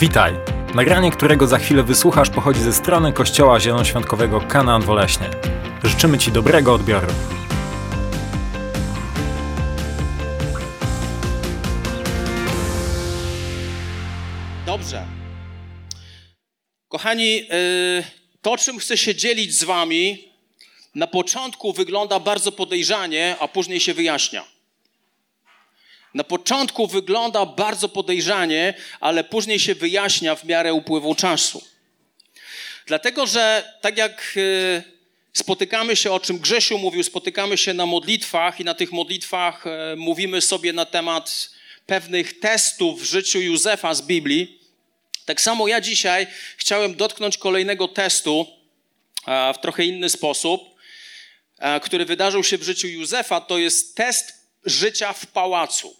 [0.00, 0.34] Witaj!
[0.74, 5.30] Nagranie, którego za chwilę wysłuchasz, pochodzi ze strony Kościoła Zielonoświątkowego Kanaan Woleśnie.
[5.84, 7.06] Życzymy Ci dobrego odbioru.
[14.66, 15.06] Dobrze.
[16.88, 17.46] Kochani, yy,
[18.42, 20.32] to czym chcę się dzielić z Wami,
[20.94, 24.57] na początku wygląda bardzo podejrzanie, a później się wyjaśnia.
[26.14, 31.64] Na początku wygląda bardzo podejrzanie, ale później się wyjaśnia w miarę upływu czasu.
[32.86, 34.82] Dlatego, że tak jak y,
[35.32, 39.96] spotykamy się, o czym Grzesiu mówił, spotykamy się na modlitwach i na tych modlitwach y,
[39.96, 41.50] mówimy sobie na temat
[41.86, 44.60] pewnych testów w życiu Józefa z Biblii.
[45.24, 48.46] Tak samo ja dzisiaj chciałem dotknąć kolejnego testu
[49.26, 50.62] w trochę inny sposób,
[51.82, 53.40] który wydarzył się w życiu Józefa.
[53.40, 54.32] To jest test
[54.64, 55.96] życia w pałacu.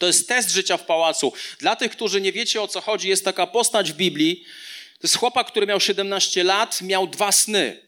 [0.00, 1.32] To jest test życia w pałacu.
[1.58, 4.44] Dla tych, którzy nie wiecie o co chodzi, jest taka postać w Biblii.
[4.94, 7.80] To jest chłopak, który miał 17 lat, miał dwa sny.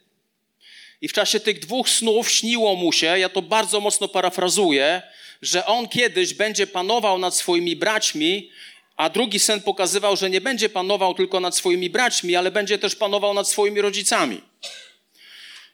[1.01, 5.03] I w czasie tych dwóch snów śniło mu się, ja to bardzo mocno parafrazuję,
[5.43, 8.51] że on kiedyś będzie panował nad swoimi braćmi,
[8.97, 12.97] a drugi sen pokazywał, że nie będzie panował tylko nad swoimi braćmi, ale będzie też
[12.97, 14.41] panował nad swoimi rodzicami.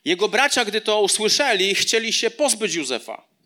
[0.05, 3.38] Jego bracia, gdy to usłyszeli, chcieli się pozbyć Józefa.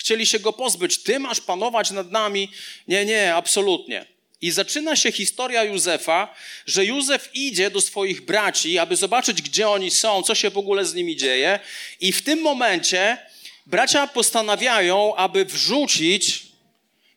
[0.00, 1.02] Chcieli się go pozbyć.
[1.02, 2.48] Ty masz panować nad nami.
[2.88, 4.06] Nie, nie, absolutnie.
[4.40, 6.34] I zaczyna się historia Józefa,
[6.66, 10.84] że Józef idzie do swoich braci, aby zobaczyć, gdzie oni są, co się w ogóle
[10.84, 11.60] z nimi dzieje.
[12.00, 13.18] I w tym momencie
[13.66, 16.42] bracia postanawiają, aby wrzucić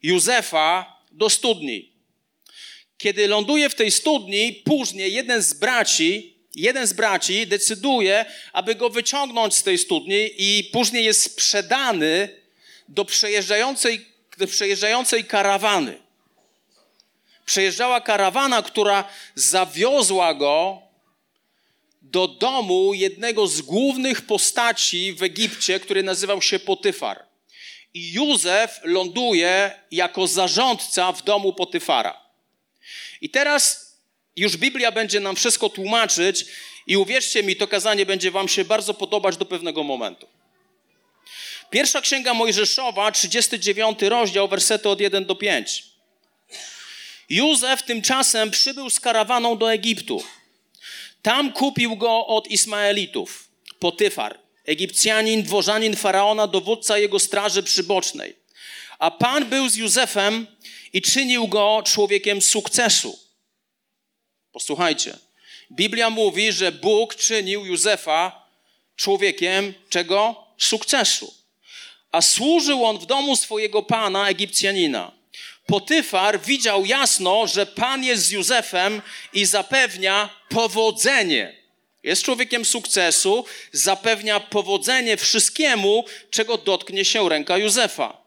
[0.01, 1.91] Józefa do studni.
[2.97, 8.89] Kiedy ląduje w tej studni, później jeden z braci, jeden z braci decyduje, aby go
[8.89, 12.42] wyciągnąć z tej studni i później jest sprzedany
[12.87, 14.05] do przejeżdżającej,
[14.37, 15.99] do przejeżdżającej karawany.
[17.45, 19.03] Przejeżdżała karawana, która
[19.35, 20.81] zawiozła go
[22.01, 27.25] do domu jednego z głównych postaci w Egipcie, który nazywał się Potyfar.
[27.93, 32.22] I Józef ląduje jako zarządca w domu Potyfara.
[33.22, 33.93] I teraz
[34.35, 36.45] już Biblia będzie nam wszystko tłumaczyć
[36.88, 40.27] i uwierzcie mi, to kazanie będzie wam się bardzo podobać do pewnego momentu.
[41.73, 45.84] Pierwsza księga Mojżeszowa, 39 rozdział, wersety od 1 do 5.
[47.29, 50.23] Józef tymczasem przybył z karawaną do Egiptu.
[51.22, 58.35] Tam kupił go od Ismaelitów, Potyfar, Egipcjanin, dworzanin faraona, dowódca jego straży przybocznej.
[59.00, 60.47] A Pan był z Józefem
[60.94, 63.19] i czynił go człowiekiem sukcesu.
[64.51, 65.17] Posłuchajcie.
[65.72, 68.45] Biblia mówi, że Bóg czynił Józefa
[68.95, 70.44] człowiekiem czego?
[70.57, 71.42] Sukcesu
[72.13, 75.12] a służył on w domu swojego pana, Egipcjanina.
[75.66, 79.01] Potyfar widział jasno, że pan jest z Józefem
[79.34, 81.56] i zapewnia powodzenie.
[82.03, 88.18] Jest człowiekiem sukcesu, zapewnia powodzenie wszystkiemu, czego dotknie się ręka Józefa.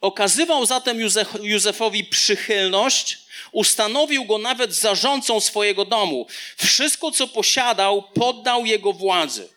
[0.00, 0.98] Okazywał zatem
[1.42, 3.18] Józefowi przychylność,
[3.52, 6.26] ustanowił go nawet zarządcą swojego domu.
[6.56, 9.48] Wszystko, co posiadał, poddał jego władzy.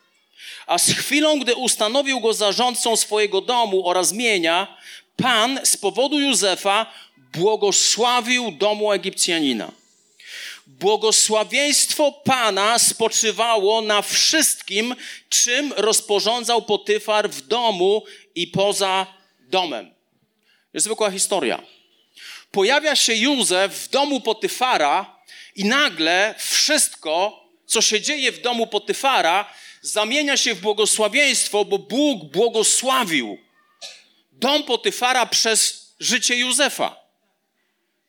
[0.67, 4.77] A z chwilą, gdy ustanowił go zarządcą swojego domu oraz mienia,
[5.17, 6.85] Pan z powodu Józefa
[7.17, 9.71] błogosławił domu Egipcjanina.
[10.67, 14.95] Błogosławieństwo Pana spoczywało na wszystkim,
[15.29, 18.03] czym rozporządzał Potyfar w domu
[18.35, 19.07] i poza
[19.39, 19.93] domem.
[20.73, 21.63] Jest zwykła historia.
[22.51, 25.15] Pojawia się Józef w domu Potyfara
[25.55, 29.53] i nagle wszystko, co się dzieje w domu Potyfara,
[29.83, 33.37] zamienia się w błogosławieństwo, bo Bóg błogosławił
[34.31, 37.03] dom Potyfara przez życie Józefa.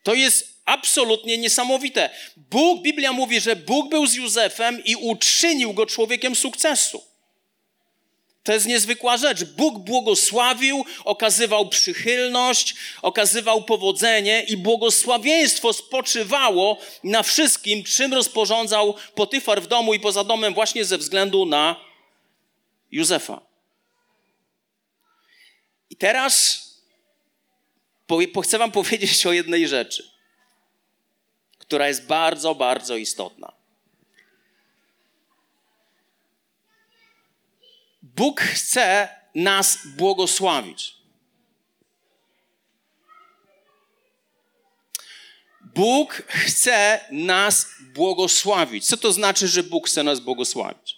[0.03, 2.09] To jest absolutnie niesamowite.
[2.37, 7.03] Bóg, Biblia mówi, że Bóg był z Józefem i uczynił go człowiekiem sukcesu.
[8.45, 9.43] To jest niezwykła rzecz.
[9.43, 19.67] Bóg błogosławił, okazywał przychylność, okazywał powodzenie i błogosławieństwo spoczywało na wszystkim, czym rozporządzał Potyfar w
[19.67, 21.75] domu i poza domem właśnie ze względu na
[22.91, 23.41] Józefa.
[25.89, 26.63] I teraz
[28.43, 30.09] chcę wam powiedzieć o jednej rzeczy,
[31.57, 33.64] która jest bardzo, bardzo istotna.
[38.15, 40.95] Bóg chce nas błogosławić.
[45.61, 48.85] Bóg chce nas błogosławić.
[48.85, 50.97] Co to znaczy, że Bóg chce nas błogosławić?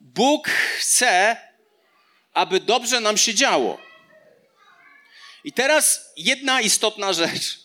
[0.00, 0.48] Bóg
[0.78, 1.36] chce,
[2.32, 3.78] aby dobrze nam się działo.
[5.44, 7.60] I teraz jedna istotna rzecz.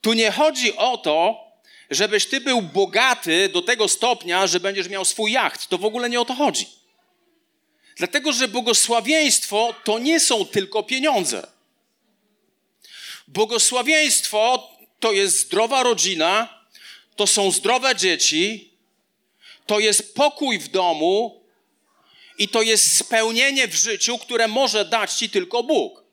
[0.00, 1.44] Tu nie chodzi o to,
[1.90, 5.68] żebyś ty był bogaty do tego stopnia, że będziesz miał swój jacht.
[5.68, 6.79] To w ogóle nie o to chodzi.
[8.00, 11.46] Dlatego, że błogosławieństwo to nie są tylko pieniądze.
[13.28, 14.70] Błogosławieństwo
[15.00, 16.64] to jest zdrowa rodzina,
[17.16, 18.70] to są zdrowe dzieci,
[19.66, 21.44] to jest pokój w domu
[22.38, 26.04] i to jest spełnienie w życiu, które może dać ci tylko Bóg.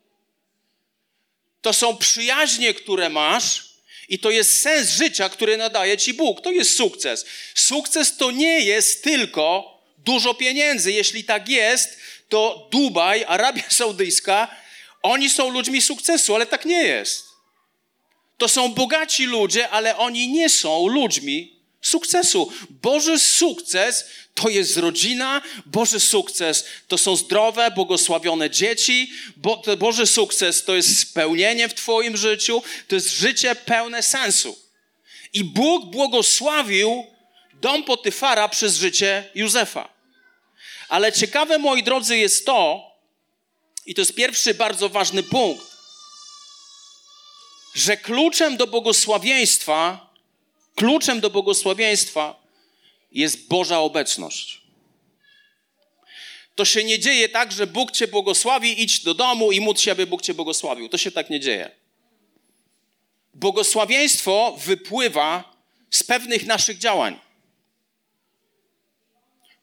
[1.62, 3.68] To są przyjaźnie, które masz,
[4.08, 6.40] i to jest sens życia, który nadaje ci Bóg.
[6.40, 7.24] To jest sukces.
[7.54, 9.77] Sukces to nie jest tylko
[10.08, 10.92] dużo pieniędzy.
[10.92, 14.48] Jeśli tak jest, to Dubaj, Arabia Saudyjska,
[15.02, 17.24] oni są ludźmi sukcesu, ale tak nie jest.
[18.38, 22.52] To są bogaci ludzie, ale oni nie są ludźmi sukcesu.
[22.70, 30.64] Boży sukces to jest rodzina, Boży sukces to są zdrowe, błogosławione dzieci, Bo, Boży sukces
[30.64, 34.58] to jest spełnienie w Twoim życiu, to jest życie pełne sensu.
[35.32, 37.06] I Bóg błogosławił
[37.60, 39.97] dom Potyfara przez życie Józefa.
[40.88, 42.90] Ale ciekawe, moi drodzy, jest to,
[43.86, 45.66] i to jest pierwszy bardzo ważny punkt,
[47.74, 50.10] że kluczem do błogosławieństwa,
[50.74, 52.42] kluczem do błogosławieństwa
[53.12, 54.60] jest Boża obecność.
[56.54, 59.92] To się nie dzieje tak, że Bóg cię błogosławi, idź do domu i módl się,
[59.92, 60.88] aby Bóg cię błogosławił.
[60.88, 61.70] To się tak nie dzieje.
[63.34, 65.56] Błogosławieństwo wypływa
[65.90, 67.18] z pewnych naszych działań.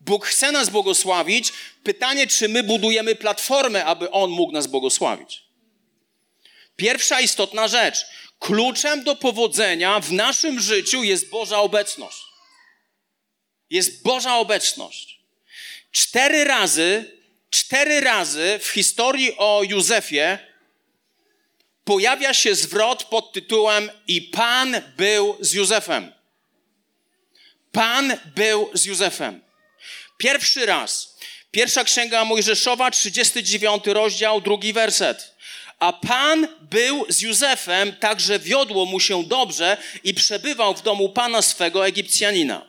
[0.06, 1.54] Bóg chce nas błogosławić.
[1.84, 5.44] Pytanie, czy my budujemy platformę, aby On mógł nas błogosławić.
[6.76, 8.06] Pierwsza istotna rzecz.
[8.40, 12.18] Kluczem do powodzenia w naszym życiu jest Boża obecność.
[13.70, 15.20] Jest Boża obecność.
[15.92, 17.20] Cztery razy,
[17.50, 20.38] cztery razy w historii o Józefie
[21.84, 26.14] pojawia się zwrot pod tytułem I Pan był z Józefem.
[27.72, 29.45] Pan był z Józefem.
[30.18, 31.16] Pierwszy raz.
[31.52, 35.36] Pierwsza księga Mojżeszowa, 39 rozdział, drugi werset.
[35.80, 41.10] A Pan był z Józefem, tak że wiodło mu się dobrze i przebywał w domu
[41.10, 42.68] Pana swego Egipcjanina.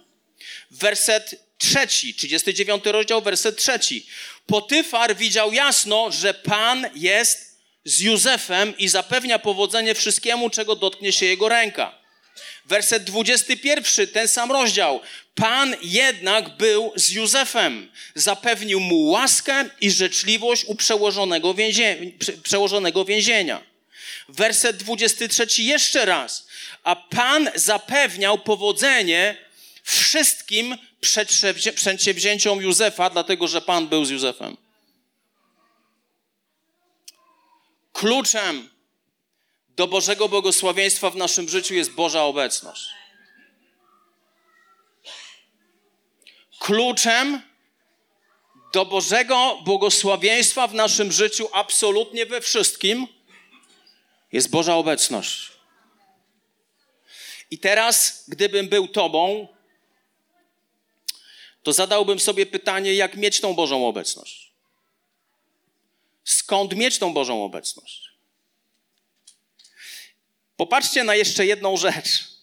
[0.70, 4.06] Werset trzeci, 39 rozdział, werset trzeci.
[4.46, 11.26] Potyfar widział jasno, że Pan jest z Józefem i zapewnia powodzenie wszystkiemu, czego dotknie się
[11.26, 12.05] jego ręka.
[12.66, 15.00] Werset 21, ten sam rozdział.
[15.34, 17.90] Pan jednak był z Józefem.
[18.14, 21.96] Zapewnił mu łaskę i życzliwość u przełożonego, więzie,
[22.42, 23.62] przełożonego więzienia.
[24.28, 26.46] Werset 23 jeszcze raz.
[26.82, 29.36] A Pan zapewniał powodzenie
[29.82, 30.76] wszystkim
[31.74, 34.56] przedsięwzięciom Józefa, dlatego że Pan był z Józefem.
[37.92, 38.75] Kluczem
[39.76, 42.88] do Bożego błogosławieństwa w naszym życiu jest Boża obecność.
[46.58, 47.43] Kluczem
[48.73, 53.06] do Bożego błogosławieństwa w naszym życiu, absolutnie we wszystkim,
[54.32, 55.52] jest Boża obecność.
[57.50, 59.49] I teraz, gdybym był Tobą,
[61.62, 64.52] to zadałbym sobie pytanie, jak mieć tą Bożą obecność?
[66.25, 68.05] Skąd mieć tą Bożą obecność?
[70.56, 72.36] Popatrzcie na jeszcze jedną rzecz.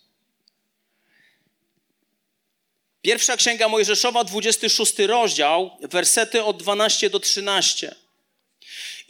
[3.02, 7.96] Pierwsza księga Mojżeszowa, 26 rozdział, wersety od 12 do 13.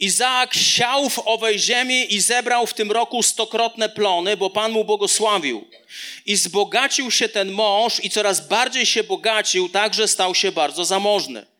[0.00, 4.84] Izaak siał w owej ziemi i zebrał w tym roku stokrotne plony, bo Pan mu
[4.84, 5.68] błogosławił.
[6.26, 10.84] I zbogacił się ten mąż i coraz bardziej się bogacił, tak że stał się bardzo
[10.84, 11.53] zamożny.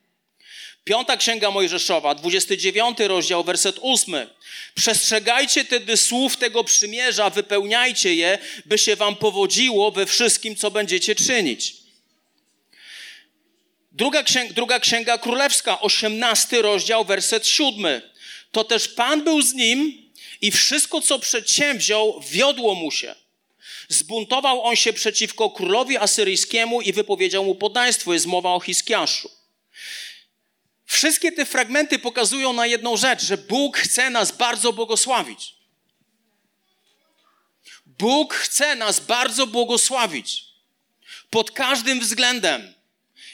[0.85, 4.27] Piąta Księga Mojżeszowa, 29 rozdział, werset 8.
[4.75, 11.15] Przestrzegajcie tedy słów tego przymierza, wypełniajcie je, by się wam powodziło we wszystkim, co będziecie
[11.15, 11.77] czynić.
[13.93, 18.03] Druga księga, druga księga Królewska, 18 rozdział, werset 7.
[18.53, 20.11] To też Pan był z nim
[20.41, 23.15] i wszystko, co przedsięwziął, wiodło mu się.
[23.89, 28.15] Zbuntował on się przeciwko królowi asyryjskiemu i wypowiedział mu podaństwo.
[28.15, 29.34] Jest mowa o Hiskiaszu.
[30.87, 35.55] Wszystkie te fragmenty pokazują na jedną rzecz, że Bóg chce nas bardzo błogosławić.
[37.87, 40.45] Bóg chce nas bardzo błogosławić.
[41.31, 42.75] Pod każdym względem.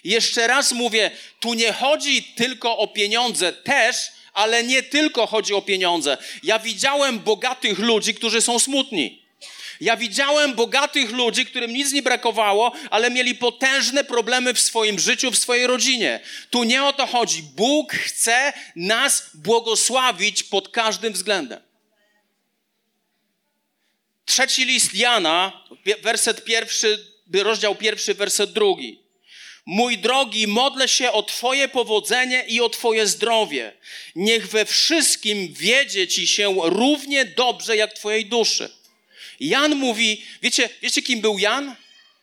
[0.04, 3.96] Jeszcze raz mówię, tu nie chodzi tylko o pieniądze, też,
[4.32, 6.18] ale nie tylko chodzi o pieniądze.
[6.42, 9.19] Ja widziałem bogatych ludzi, którzy są smutni.
[9.80, 15.30] Ja widziałem bogatych ludzi, którym nic nie brakowało, ale mieli potężne problemy w swoim życiu,
[15.30, 16.20] w swojej rodzinie.
[16.50, 17.42] Tu nie o to chodzi.
[17.42, 21.60] Bóg chce nas błogosławić pod każdym względem.
[24.24, 25.64] Trzeci list Jana,
[26.02, 29.02] werset pierwszy, rozdział pierwszy, werset drugi.
[29.66, 33.72] Mój drogi, modlę się o Twoje powodzenie i o Twoje zdrowie.
[34.16, 38.79] Niech we wszystkim wiedzie Ci się równie dobrze jak Twojej duszy.
[39.40, 41.76] Jan mówi, wiecie, wiecie kim był Jan?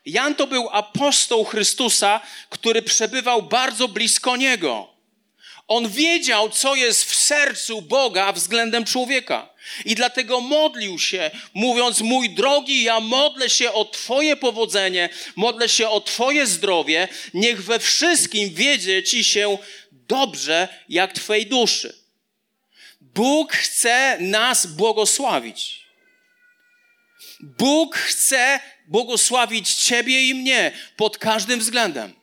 [0.05, 4.97] Jan to był apostoł Chrystusa, który przebywał bardzo blisko Niego.
[5.67, 9.49] On wiedział, co jest w sercu Boga względem człowieka.
[9.85, 15.89] I dlatego modlił się, mówiąc: Mój drogi, ja modlę się o Twoje powodzenie, modlę się
[15.89, 19.57] o Twoje zdrowie, niech we wszystkim wiedzie Ci się
[19.91, 21.93] dobrze, jak Twojej duszy.
[23.01, 25.86] Bóg chce nas błogosławić.
[27.39, 32.13] Bóg chce błogosławić Ciebie i mnie pod każdym względem.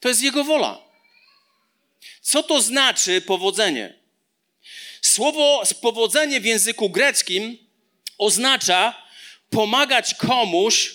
[0.00, 0.82] To jest Jego wola.
[2.22, 3.94] Co to znaczy powodzenie?
[5.02, 7.58] Słowo powodzenie w języku greckim
[8.18, 9.02] oznacza
[9.50, 10.94] pomagać komuś,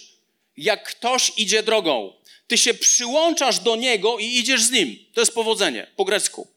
[0.58, 2.14] jak ktoś idzie drogą.
[2.48, 5.06] Ty się przyłączasz do niego i idziesz z nim.
[5.14, 6.57] To jest powodzenie po grecku.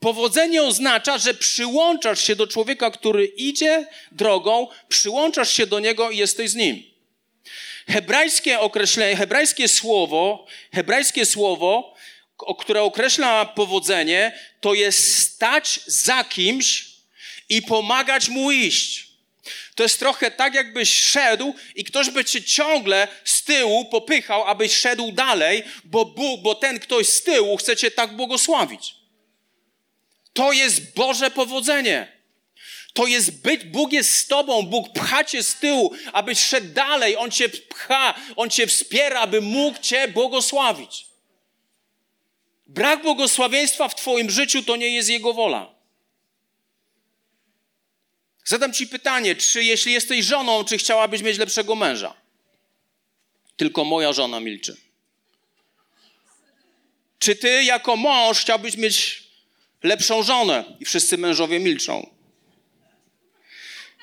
[0.00, 6.16] Powodzenie oznacza, że przyłączasz się do człowieka, który idzie drogą, przyłączasz się do niego i
[6.16, 6.82] jesteś z nim.
[7.88, 11.98] Hebrajskie określenie, hebrajskie słowo, hebrajskie słowo
[12.58, 16.86] które określa powodzenie, to jest stać za kimś
[17.48, 19.08] i pomagać mu iść.
[19.74, 24.76] To jest trochę tak, jakbyś szedł i ktoś by cię ciągle z tyłu popychał, abyś
[24.76, 28.97] szedł dalej, bo Bóg, bo ten ktoś z tyłu chce cię tak błogosławić.
[30.32, 32.18] To jest Boże powodzenie.
[32.92, 37.16] To jest być, Bóg jest z tobą, Bóg pcha cię z tyłu, abyś szedł dalej.
[37.16, 41.06] On cię pcha, On cię wspiera, aby mógł cię błogosławić.
[42.66, 45.74] Brak błogosławieństwa w Twoim życiu to nie jest Jego wola.
[48.44, 52.14] Zadam Ci pytanie, czy jeśli jesteś żoną, czy chciałabyś mieć lepszego męża?
[53.56, 54.76] Tylko moja żona milczy.
[57.18, 59.27] Czy ty jako mąż chciałbyś mieć
[59.82, 60.64] lepszą żonę?
[60.80, 62.18] I wszyscy mężowie milczą.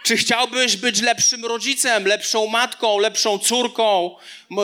[0.03, 4.15] Czy chciałbyś być lepszym rodzicem, lepszą matką, lepszą córką,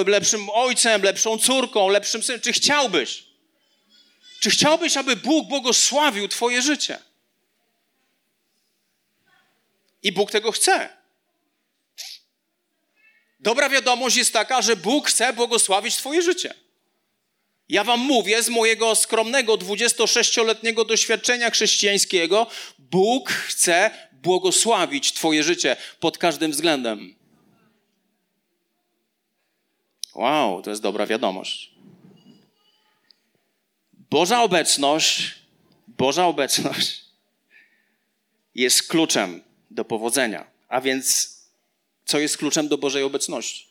[0.08, 2.42] lepszym ojcem, lepszą córką, lepszym synem?
[2.42, 3.24] Czy chciałbyś?
[4.40, 7.00] Czy chciałbyś, aby Bóg błogosławił Twoje życie?
[10.04, 10.98] I Bóg tego chce.
[13.40, 16.54] Dobra wiadomość jest taka, że Bóg chce błogosławić Twoje życie.
[17.72, 22.48] Ja Wam mówię z mojego skromnego 26-letniego doświadczenia chrześcijańskiego,
[22.80, 27.16] Bóg chce błogosławić Twoje życie pod każdym względem.
[30.16, 31.72] Wow, to jest dobra wiadomość.
[33.94, 35.36] Boża obecność,
[35.88, 37.02] Boża obecność
[38.56, 40.46] jest kluczem do powodzenia.
[40.68, 41.38] A więc,
[42.06, 43.71] co jest kluczem do Bożej obecności?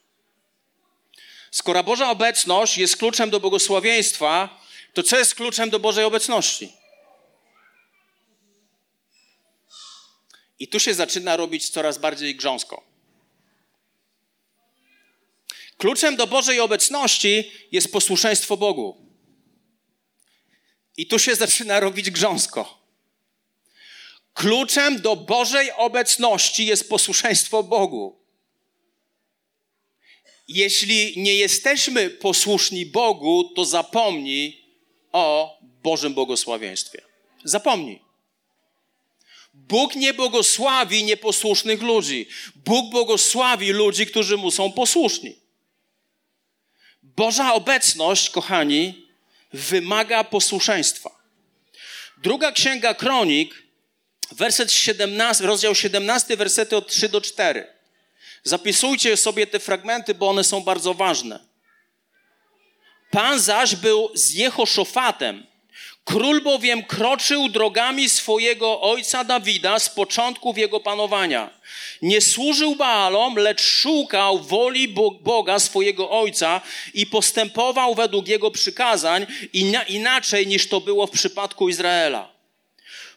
[1.51, 4.61] Skoro Boża obecność jest kluczem do błogosławieństwa,
[4.95, 6.73] to co jest kluczem do Bożej obecności?
[10.59, 12.83] I tu się zaczyna robić coraz bardziej grząsko.
[15.77, 19.07] Kluczem do Bożej obecności jest posłuszeństwo Bogu.
[20.97, 22.81] I tu się zaczyna robić grząsko.
[24.35, 28.20] Kluczem do Bożej obecności jest posłuszeństwo Bogu.
[30.53, 34.65] Jeśli nie jesteśmy posłuszni Bogu, to zapomnij
[35.13, 37.03] o Bożym błogosławieństwie.
[37.45, 38.03] Zapomnij.
[39.55, 42.27] Bóg nie błogosławi nieposłusznych ludzi.
[42.57, 45.37] Bóg błogosławi ludzi, którzy mu są posłuszni.
[47.03, 49.07] Boża obecność, kochani,
[49.53, 51.11] wymaga posłuszeństwa.
[52.23, 53.63] Druga księga Kronik,
[54.33, 57.80] werset 17, rozdział 17, wersety od 3 do 4.
[58.43, 61.41] Zapisujcie sobie te fragmenty, bo one są bardzo ważne.
[63.11, 65.47] Pan zaś był z Jehoszofatem,
[66.05, 71.51] Król bowiem kroczył drogami swojego ojca Dawida z początków jego panowania.
[72.03, 74.89] Nie służył Baalom, lecz szukał woli
[75.21, 76.61] Boga swojego ojca
[76.95, 79.27] i postępował według jego przykazań
[79.89, 82.33] inaczej niż to było w przypadku Izraela.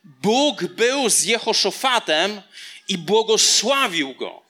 [0.03, 2.41] Bóg był z Jehoszofatem
[2.87, 4.42] i błogosławił go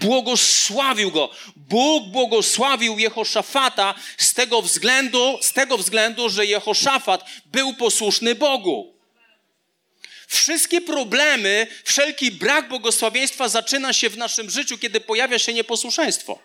[0.00, 1.30] błogosławił go.
[1.56, 8.92] Bóg błogosławił Jehoszafata z tego względu, z tego względu, że Jehoszafat był posłuszny Bogu.
[10.28, 16.38] Wszystkie problemy, wszelki brak błogosławieństwa zaczyna się w naszym życiu, kiedy pojawia się nieposłuszeństwo.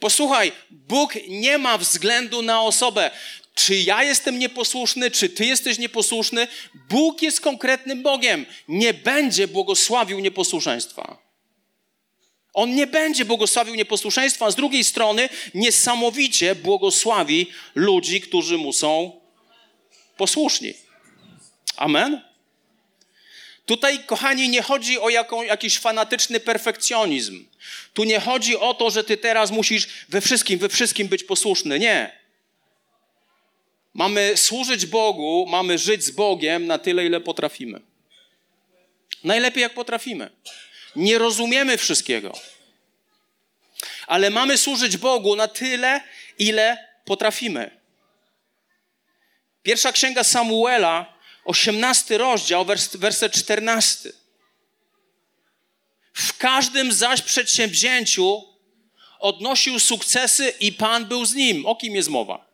[0.00, 3.10] Posłuchaj, Bóg nie ma względu na osobę.
[3.54, 6.48] czy ja jestem nieposłuszny, czy ty jesteś nieposłuszny.
[6.88, 8.46] Bóg jest konkretnym Bogiem.
[8.68, 11.23] Nie będzie błogosławił nieposłuszeństwa.
[12.54, 19.20] On nie będzie błogosławił nieposłuszeństwa, a z drugiej strony niesamowicie błogosławi ludzi, którzy mu są
[20.16, 20.74] posłuszni.
[21.76, 22.22] Amen?
[23.66, 27.46] Tutaj, kochani, nie chodzi o jaką, jakiś fanatyczny perfekcjonizm.
[27.94, 31.78] Tu nie chodzi o to, że ty teraz musisz we wszystkim, we wszystkim być posłuszny.
[31.78, 32.18] Nie.
[33.94, 37.80] Mamy służyć Bogu, mamy żyć z Bogiem na tyle, ile potrafimy.
[39.24, 40.30] Najlepiej, jak potrafimy.
[40.96, 42.32] Nie rozumiemy wszystkiego.
[44.06, 46.00] Ale mamy służyć Bogu na tyle,
[46.38, 47.80] ile potrafimy.
[49.62, 54.12] Pierwsza księga Samuela, 18 rozdział, wers, werset 14.
[56.14, 58.42] W każdym zaś przedsięwzięciu
[59.18, 61.66] odnosił sukcesy i Pan był z nim.
[61.66, 62.46] O kim jest mowa?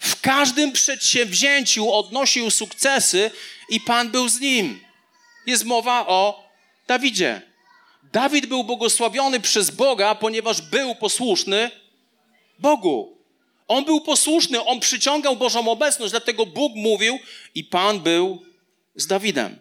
[0.00, 3.30] W każdym przedsięwzięciu odnosił sukcesy
[3.68, 4.84] i Pan był z nim.
[5.46, 6.43] Jest mowa o
[6.86, 7.42] Dawidzie.
[8.12, 11.70] Dawid był błogosławiony przez Boga, ponieważ był posłuszny
[12.58, 13.18] Bogu.
[13.68, 17.18] On był posłuszny, on przyciągał Bożą obecność, dlatego Bóg mówił
[17.54, 18.42] i Pan był
[18.94, 19.58] z Dawidem.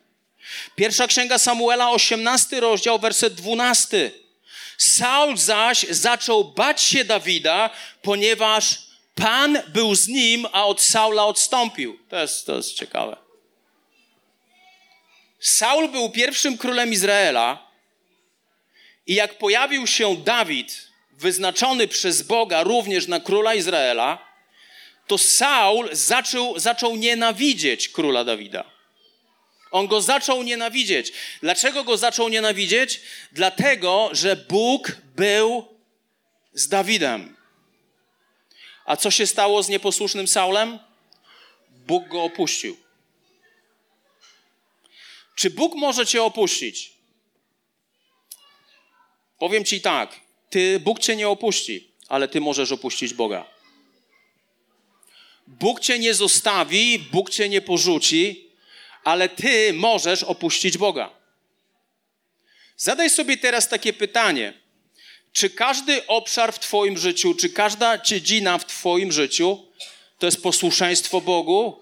[0.76, 4.12] Pierwsza księga Samuela, 18 rozdział, werset 12.
[4.78, 7.70] Saul zaś zaczął bać się Dawida,
[8.02, 8.80] ponieważ
[9.16, 12.00] Pan był z nim, a od Saula odstąpił.
[12.10, 13.23] To jest, to jest ciekawe.
[15.44, 17.68] Saul był pierwszym królem Izraela
[19.08, 24.28] i jak pojawił się Dawid, wyznaczony przez Boga również na króla Izraela,
[25.08, 28.64] to Saul zaczął, zaczął nienawidzieć króla Dawida.
[29.72, 31.14] On go zaczął nienawidzieć.
[31.42, 33.02] Dlaczego go zaczął nienawidzieć?
[33.32, 35.68] Dlatego, że Bóg był
[36.54, 37.36] z Dawidem.
[38.86, 40.80] A co się stało z nieposłusznym Saulem?
[41.70, 42.83] Bóg go opuścił.
[45.36, 46.94] Czy Bóg może cię opuścić?
[49.40, 53.46] Powiem ci tak, ty, Bóg cię nie opuści, ale ty możesz opuścić Boga.
[55.48, 58.50] Bóg cię nie zostawi, Bóg cię nie porzuci,
[59.04, 61.10] ale ty możesz opuścić Boga.
[62.78, 64.54] Zadaj sobie teraz takie pytanie.
[65.34, 69.66] Czy każdy obszar w Twoim życiu, czy każda dziedzina w Twoim życiu
[70.20, 71.80] to jest posłuszeństwo Bogu,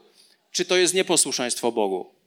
[0.51, 2.20] czy to jest nieposłuszeństwo Bogu?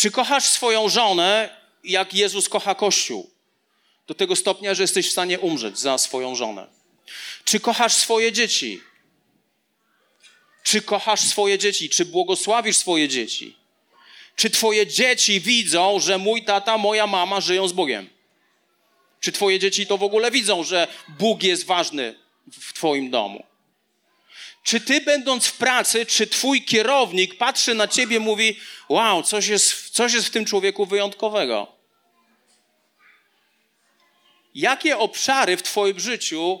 [0.00, 3.30] Czy kochasz swoją żonę, jak Jezus kocha Kościół?
[4.06, 6.66] Do tego stopnia, że jesteś w stanie umrzeć za swoją żonę.
[7.44, 8.80] Czy kochasz swoje dzieci?
[10.62, 11.88] Czy kochasz swoje dzieci?
[11.88, 13.56] Czy błogosławisz swoje dzieci?
[14.36, 18.10] Czy twoje dzieci widzą, że mój tata, moja mama żyją z Bogiem?
[19.20, 22.14] Czy twoje dzieci to w ogóle widzą, że Bóg jest ważny
[22.52, 23.49] w twoim domu?
[24.62, 28.56] Czy ty, będąc w pracy, czy twój kierownik patrzy na ciebie i mówi:
[28.88, 31.72] Wow, coś jest, coś jest w tym człowieku wyjątkowego?
[34.54, 36.60] Jakie obszary w twoim życiu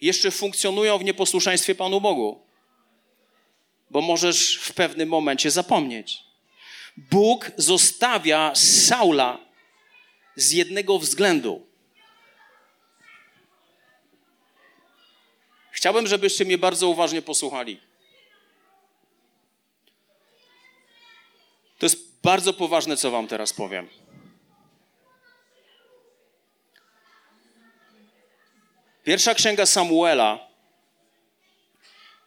[0.00, 2.42] jeszcze funkcjonują w nieposłuszeństwie Panu Bogu?
[3.90, 6.18] Bo możesz w pewnym momencie zapomnieć.
[6.96, 9.38] Bóg zostawia Saula
[10.36, 11.67] z jednego względu.
[15.78, 17.80] Chciałbym, żebyście mnie bardzo uważnie posłuchali.
[21.78, 23.88] To jest bardzo poważne, co Wam teraz powiem.
[29.04, 30.48] Pierwsza księga Samuela,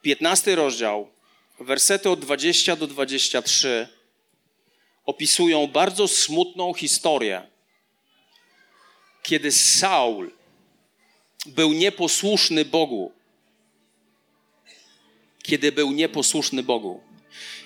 [0.02, 1.12] 15 rozdział,
[1.60, 3.88] wersety od 20 do 23
[5.06, 7.48] opisują bardzo smutną historię,
[9.24, 10.32] kiedy Saul
[11.46, 13.21] był nieposłuszny Bogu
[15.44, 17.00] kiedy był nieposłuszny Bogu.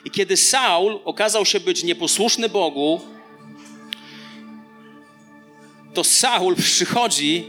[0.05, 3.01] I kiedy Saul okazał się być nieposłuszny Bogu,
[5.93, 7.47] to Saul przychodzi,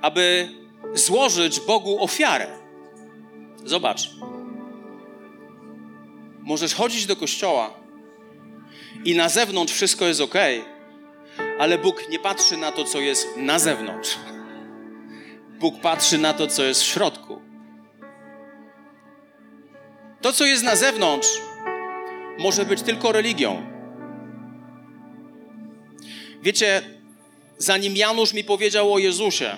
[0.00, 0.48] aby
[0.94, 2.58] złożyć Bogu ofiarę.
[3.64, 4.10] Zobacz.
[6.40, 7.74] Możesz chodzić do kościoła
[9.04, 10.34] i na zewnątrz wszystko jest ok,
[11.58, 14.18] ale Bóg nie patrzy na to, co jest na zewnątrz.
[15.60, 17.51] Bóg patrzy na to, co jest w środku.
[20.22, 21.28] To, co jest na zewnątrz,
[22.38, 23.66] może być tylko religią.
[26.42, 26.82] Wiecie,
[27.58, 29.56] zanim Janusz mi powiedział o Jezusie,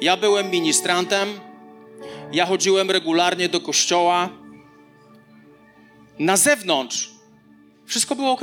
[0.00, 1.28] ja byłem ministrantem,
[2.32, 4.28] ja chodziłem regularnie do kościoła.
[6.18, 7.10] Na zewnątrz
[7.86, 8.42] wszystko było ok,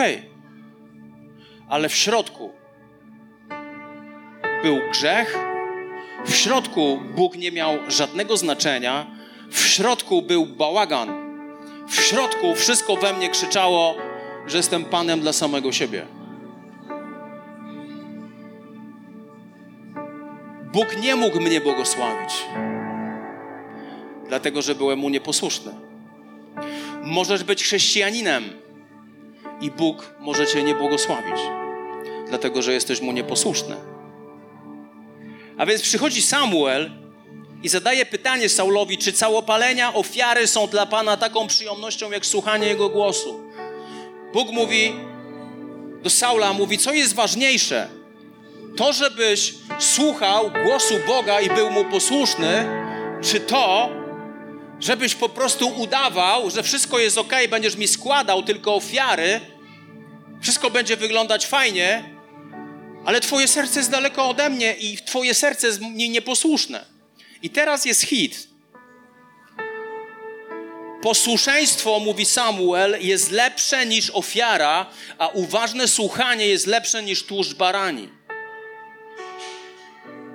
[1.70, 2.52] ale w środku
[4.64, 5.38] był grzech,
[6.26, 9.23] W środku Bóg nie miał żadnego znaczenia,
[9.54, 11.10] w środku był bałagan.
[11.88, 13.96] W środku wszystko we mnie krzyczało,
[14.48, 16.06] że jestem Panem dla samego siebie.
[20.74, 22.34] Bóg nie mógł mnie błogosławić,
[24.28, 25.72] dlatego że byłem mu nieposłuszny.
[27.04, 28.44] Możesz być chrześcijaninem
[29.62, 31.40] i Bóg może cię nie błogosławić,
[32.28, 33.76] dlatego że jesteś mu nieposłuszny.
[35.58, 37.03] A więc przychodzi Samuel
[37.64, 42.90] i zadaje pytanie Saulowi, czy całopalenia, ofiary są dla Pana taką przyjemnością, jak słuchanie Jego
[42.90, 43.40] głosu.
[44.34, 44.94] Bóg mówi
[46.04, 47.88] do Saula, mówi, co jest ważniejsze?
[48.78, 52.66] To, żebyś słuchał głosu Boga i był Mu posłuszny,
[53.22, 53.90] czy to,
[54.80, 59.42] żebyś po prostu udawał, że wszystko jest ok, będziesz mi składał tylko ofiary,
[60.42, 62.04] wszystko będzie wyglądać fajnie,
[63.06, 66.93] ale Twoje serce jest daleko ode mnie i Twoje serce jest mi nieposłuszne.
[67.44, 68.48] I teraz jest hit.
[71.02, 74.86] Posłuszeństwo, mówi Samuel, jest lepsze niż ofiara,
[75.18, 78.10] a uważne słuchanie jest lepsze niż tłuszcz barani.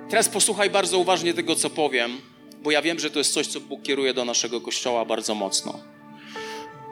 [0.09, 2.21] Teraz posłuchaj bardzo uważnie tego, co powiem,
[2.61, 5.79] bo ja wiem, że to jest coś, co Bóg kieruje do naszego kościoła bardzo mocno.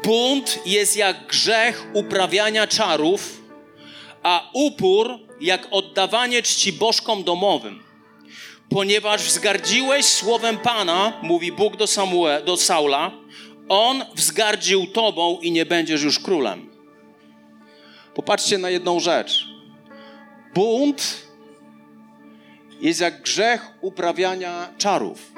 [0.03, 3.41] Bunt jest jak grzech uprawiania czarów,
[4.23, 7.86] a upór jak oddawanie czci bożkom domowym.
[8.69, 13.11] Ponieważ wzgardziłeś słowem Pana, mówi Bóg do, Samuel, do Saula,
[13.69, 16.69] On wzgardził tobą i nie będziesz już królem.
[18.15, 19.47] Popatrzcie na jedną rzecz.
[20.53, 21.27] Bunt
[22.81, 25.31] jest jak grzech uprawiania czarów.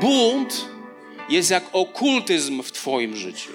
[0.00, 0.68] Bunt
[1.28, 3.52] jest jak okultyzm w Twoim życiu.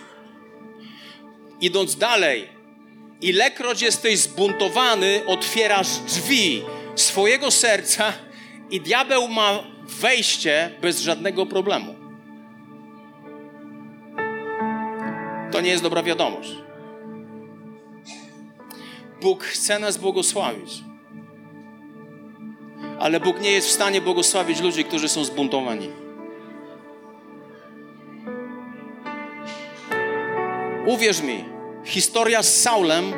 [1.62, 2.47] Idąc dalej,
[3.21, 6.63] ilekroć jesteś zbuntowany, otwierasz drzwi
[7.01, 8.13] swojego serca
[8.69, 11.95] i diabeł ma wejście bez żadnego problemu.
[15.51, 16.55] To nie jest dobra wiadomość.
[19.21, 20.83] Bóg chce nas błogosławić.
[22.99, 25.89] Ale Bóg nie jest w stanie błogosławić ludzi, którzy są zbuntowani.
[30.86, 31.45] Uwierz mi,
[31.86, 33.13] historia z Saulem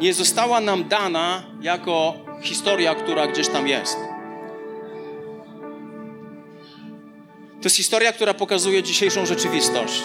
[0.00, 3.96] nie została nam dana jako historia, która gdzieś tam jest.
[7.60, 10.02] To jest historia, która pokazuje dzisiejszą rzeczywistość.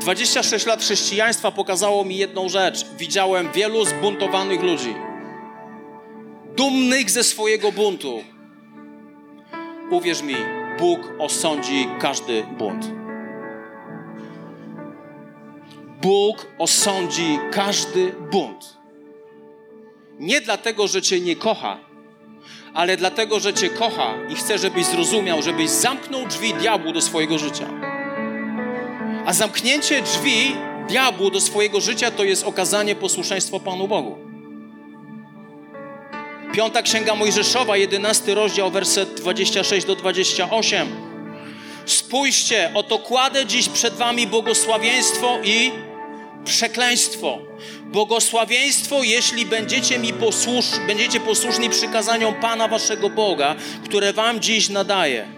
[0.00, 2.86] 26 lat chrześcijaństwa pokazało mi jedną rzecz.
[2.98, 4.94] Widziałem wielu zbuntowanych ludzi,
[6.56, 8.24] dumnych ze swojego buntu.
[9.90, 10.36] Uwierz mi,
[10.78, 12.90] Bóg osądzi każdy bunt.
[16.02, 18.77] Bóg osądzi każdy bunt.
[20.18, 21.78] Nie dlatego, że Cię nie kocha,
[22.74, 27.38] ale dlatego, że Cię kocha i chce, żebyś zrozumiał, żebyś zamknął drzwi diabłu do swojego
[27.38, 27.68] życia.
[29.26, 30.56] A zamknięcie drzwi
[30.88, 34.18] diabłu do swojego życia to jest okazanie posłuszeństwa Panu Bogu.
[36.52, 40.88] Piąta Księga Mojżeszowa, jedenasty rozdział, werset 26 do 28.
[41.86, 45.72] Spójrzcie, oto kładę dziś przed wami błogosławieństwo i
[46.48, 47.38] przekleństwo.
[47.84, 55.28] Błogosławieństwo, jeśli będziecie mi posłusz, będziecie posłuszni przykazaniom Pana waszego Boga, które wam dziś nadaję.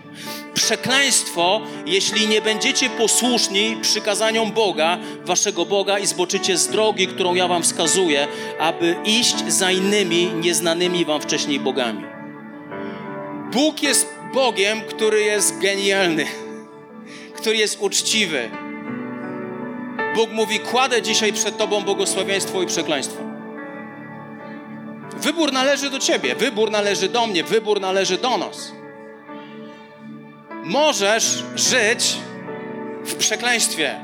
[0.55, 7.49] Przekleństwo, jeśli nie będziecie posłuszni przykazaniom Boga, waszego Boga i zboczycie z drogi, którą ja
[7.49, 12.05] wam wskazuję, aby iść za innymi nieznanymi wam wcześniej bogami.
[13.53, 16.27] Bóg jest Bogiem, który jest genialny,
[17.37, 18.51] który jest uczciwy,
[20.15, 23.23] Bóg mówi: Kładę dzisiaj przed Tobą błogosławieństwo i przekleństwo.
[25.17, 28.73] Wybór należy do Ciebie, wybór należy do mnie, wybór należy do nas.
[30.65, 32.17] Możesz żyć
[33.05, 34.01] w przekleństwie,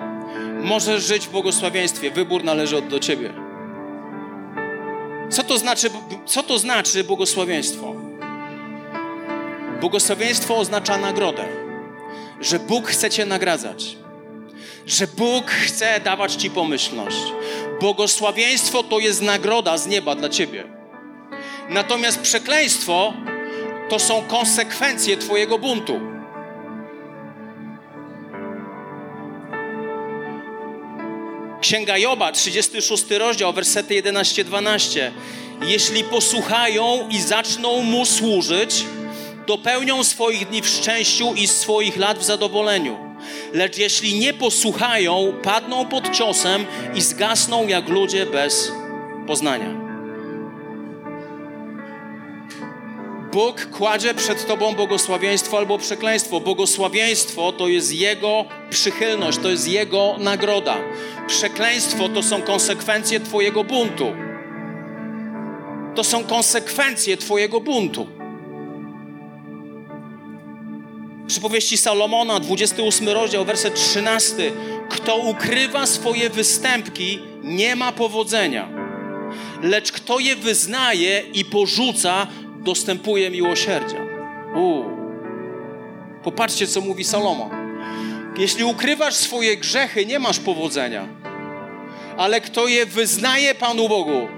[0.63, 3.33] możesz żyć w błogosławieństwie, wybór należy do Ciebie.
[5.31, 5.91] Co to znaczy,
[6.27, 7.95] co to znaczy błogosławieństwo?
[9.81, 11.45] Błogosławieństwo oznacza nagrodę,
[12.41, 13.97] że Bóg chce Cię nagradzać
[14.87, 17.23] że Bóg chce dawać Ci pomyślność.
[17.81, 20.65] Błogosławieństwo to jest nagroda z nieba dla Ciebie.
[21.69, 23.13] Natomiast przekleństwo
[23.89, 26.01] to są konsekwencje Twojego buntu.
[31.61, 35.11] Księga Joba, 36 rozdział, wersety 11-12.
[35.63, 38.85] Jeśli posłuchają i zaczną Mu służyć,
[39.47, 43.06] dopełnią swoich dni w szczęściu i swoich lat w zadowoleniu.
[43.53, 48.73] Lecz jeśli nie posłuchają, padną pod ciosem i zgasną jak ludzie bez
[49.27, 49.87] poznania.
[53.37, 56.41] Bóg kładzie przed tobą błogosławieństwo albo przekleństwo.
[56.41, 60.77] Błogosławieństwo to jest Jego przychylność, to jest Jego nagroda.
[61.27, 64.13] Przekleństwo to są konsekwencje Twojego buntu.
[65.95, 68.16] To są konsekwencje Twojego buntu.
[71.27, 74.53] Przypowieści Salomona, 28 rozdział, werset 13.
[74.91, 78.69] Kto ukrywa swoje występki, nie ma powodzenia.
[79.63, 82.27] Lecz kto je wyznaje i porzuca,
[82.59, 83.99] dostępuje miłosierdzia.
[84.57, 84.85] Uu.
[86.23, 87.51] Popatrzcie, co mówi Salomon.
[88.39, 91.09] Jeśli ukrywasz swoje grzechy, nie masz powodzenia.
[92.17, 94.29] Ale kto je wyznaje Panu Bogu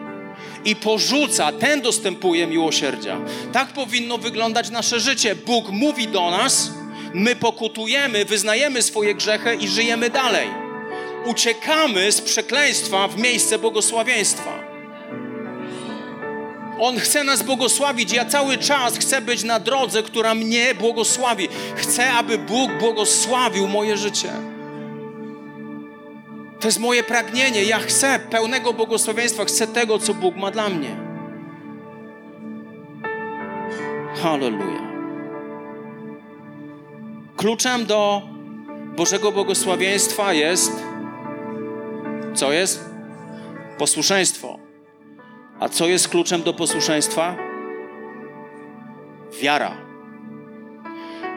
[0.64, 3.20] i porzuca, ten dostępuje miłosierdzia.
[3.52, 5.36] Tak powinno wyglądać nasze życie.
[5.36, 6.70] Bóg mówi do nas,
[7.14, 10.48] my pokutujemy, wyznajemy swoje grzechy i żyjemy dalej.
[11.24, 14.68] Uciekamy z przekleństwa w miejsce błogosławieństwa.
[16.80, 18.12] On chce nas błogosławić.
[18.12, 21.48] Ja cały czas chcę być na drodze, która mnie błogosławi.
[21.76, 24.32] Chcę, aby Bóg błogosławił moje życie.
[26.60, 27.64] To jest moje pragnienie.
[27.64, 29.44] Ja chcę pełnego błogosławieństwa.
[29.44, 30.96] Chcę tego, co Bóg ma dla mnie.
[34.22, 34.87] Hallelujah.
[37.38, 38.22] Kluczem do
[38.96, 40.72] Bożego błogosławieństwa jest
[42.34, 42.90] co jest?
[43.78, 44.58] Posłuszeństwo.
[45.60, 47.36] A co jest kluczem do posłuszeństwa?
[49.40, 49.76] Wiara.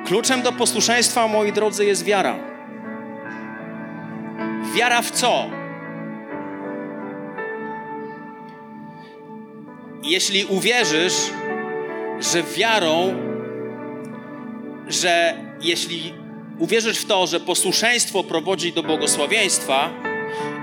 [0.06, 2.36] Kluczem do posłuszeństwa, moi drodzy, jest wiara.
[4.76, 5.46] Wiara w co?
[10.04, 11.32] Jeśli uwierzysz,
[12.20, 13.16] że wiarą,
[14.88, 16.13] że jeśli
[16.60, 19.89] uwierzysz w to, że posłuszeństwo prowadzi do błogosławieństwa,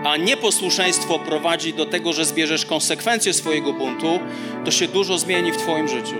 [0.05, 4.19] a nieposłuszeństwo prowadzi do tego, że zbierzesz konsekwencje swojego buntu,
[4.65, 6.17] to się dużo zmieni w Twoim życiu.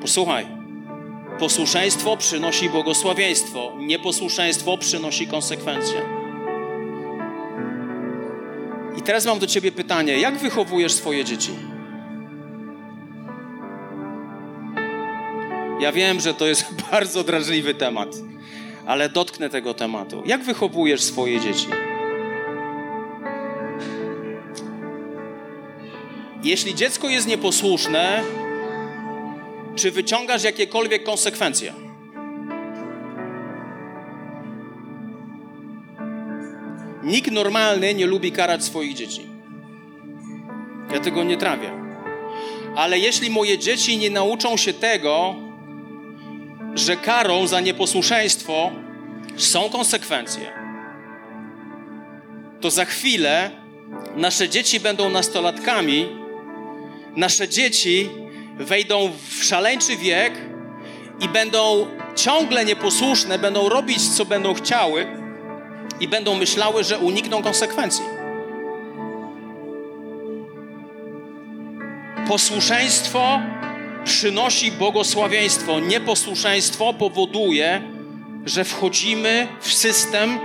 [0.00, 0.46] Posłuchaj.
[1.38, 6.00] Posłuszeństwo przynosi błogosławieństwo, nieposłuszeństwo przynosi konsekwencje.
[8.98, 11.50] I teraz mam do Ciebie pytanie: jak wychowujesz swoje dzieci?
[15.80, 18.08] Ja wiem, że to jest bardzo drażliwy temat
[18.90, 20.22] ale dotknę tego tematu.
[20.26, 21.66] Jak wychowujesz swoje dzieci?
[26.42, 28.22] Jeśli dziecko jest nieposłuszne,
[29.76, 31.72] czy wyciągasz jakiekolwiek konsekwencje?
[37.02, 39.26] Nikt normalny nie lubi karać swoich dzieci.
[40.92, 41.70] Ja tego nie trawię.
[42.76, 45.34] Ale jeśli moje dzieci nie nauczą się tego,
[46.74, 48.70] że karą za nieposłuszeństwo
[49.36, 50.52] są konsekwencje,
[52.60, 53.50] to za chwilę
[54.16, 56.08] nasze dzieci będą nastolatkami,
[57.16, 58.10] nasze dzieci
[58.58, 60.32] wejdą w szaleńczy wiek
[61.20, 65.06] i będą ciągle nieposłuszne, będą robić, co będą chciały
[66.00, 68.04] i będą myślały, że unikną konsekwencji.
[72.28, 73.40] Posłuszeństwo
[74.04, 75.80] przynosi błogosławieństwo.
[75.80, 77.82] Nieposłuszeństwo powoduje,
[78.44, 80.38] że wchodzimy w system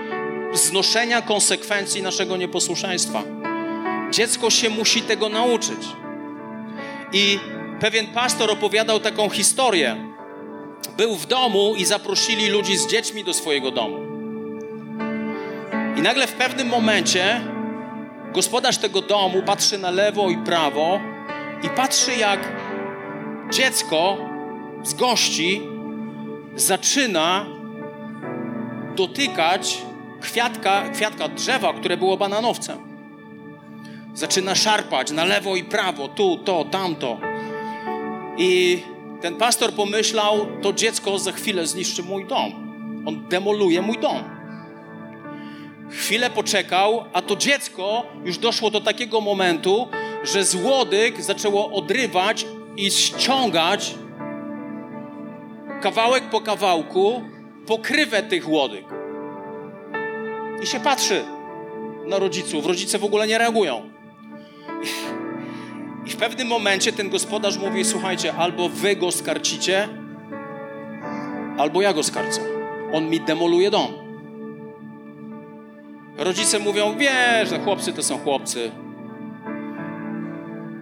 [0.53, 3.23] znoszenia konsekwencji naszego nieposłuszeństwa.
[4.11, 5.79] Dziecko się musi tego nauczyć.
[7.13, 7.39] I
[7.79, 9.95] pewien pastor opowiadał taką historię.
[10.97, 13.97] Był w domu i zaprosili ludzi z dziećmi do swojego domu.
[15.97, 17.41] I nagle w pewnym momencie
[18.33, 20.99] gospodarz tego domu patrzy na lewo i prawo
[21.63, 22.39] i patrzy, jak
[23.55, 24.17] dziecko
[24.83, 25.61] z gości
[26.55, 27.45] zaczyna
[28.95, 29.77] dotykać
[30.21, 32.77] kwiatka, kwiatka drzewa, które było bananowcem.
[34.13, 37.17] Zaczyna szarpać na lewo i prawo, tu, to, tamto.
[38.37, 38.79] I
[39.21, 42.51] ten pastor pomyślał, to dziecko za chwilę zniszczy mój dom.
[43.05, 44.23] On demoluje mój dom.
[45.89, 49.87] Chwilę poczekał, a to dziecko już doszło do takiego momentu,
[50.23, 52.45] że z łodyg zaczęło odrywać
[52.77, 53.95] i ściągać
[55.81, 57.23] kawałek po kawałku
[57.67, 58.85] pokrywę tych łodyg.
[60.63, 61.23] I się patrzy
[62.05, 62.65] na rodziców.
[62.65, 63.89] Rodzice w ogóle nie reagują.
[66.05, 69.89] I w pewnym momencie ten gospodarz mówi: Słuchajcie, albo wy go skarcicie,
[71.57, 72.41] albo ja go skarcę.
[72.93, 73.88] On mi demoluje dom.
[76.17, 78.71] Rodzice mówią: Wiesz, że chłopcy to są chłopcy.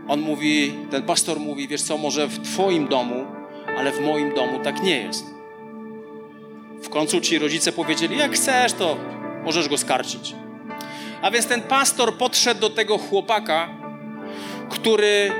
[0.07, 3.25] On mówi, ten pastor mówi: Wiesz co, może w Twoim domu,
[3.77, 5.25] ale w moim domu tak nie jest.
[6.83, 8.97] W końcu ci rodzice powiedzieli: Jak chcesz, to
[9.43, 10.35] możesz go skarcić.
[11.21, 13.69] A więc ten pastor podszedł do tego chłopaka,
[14.69, 15.31] który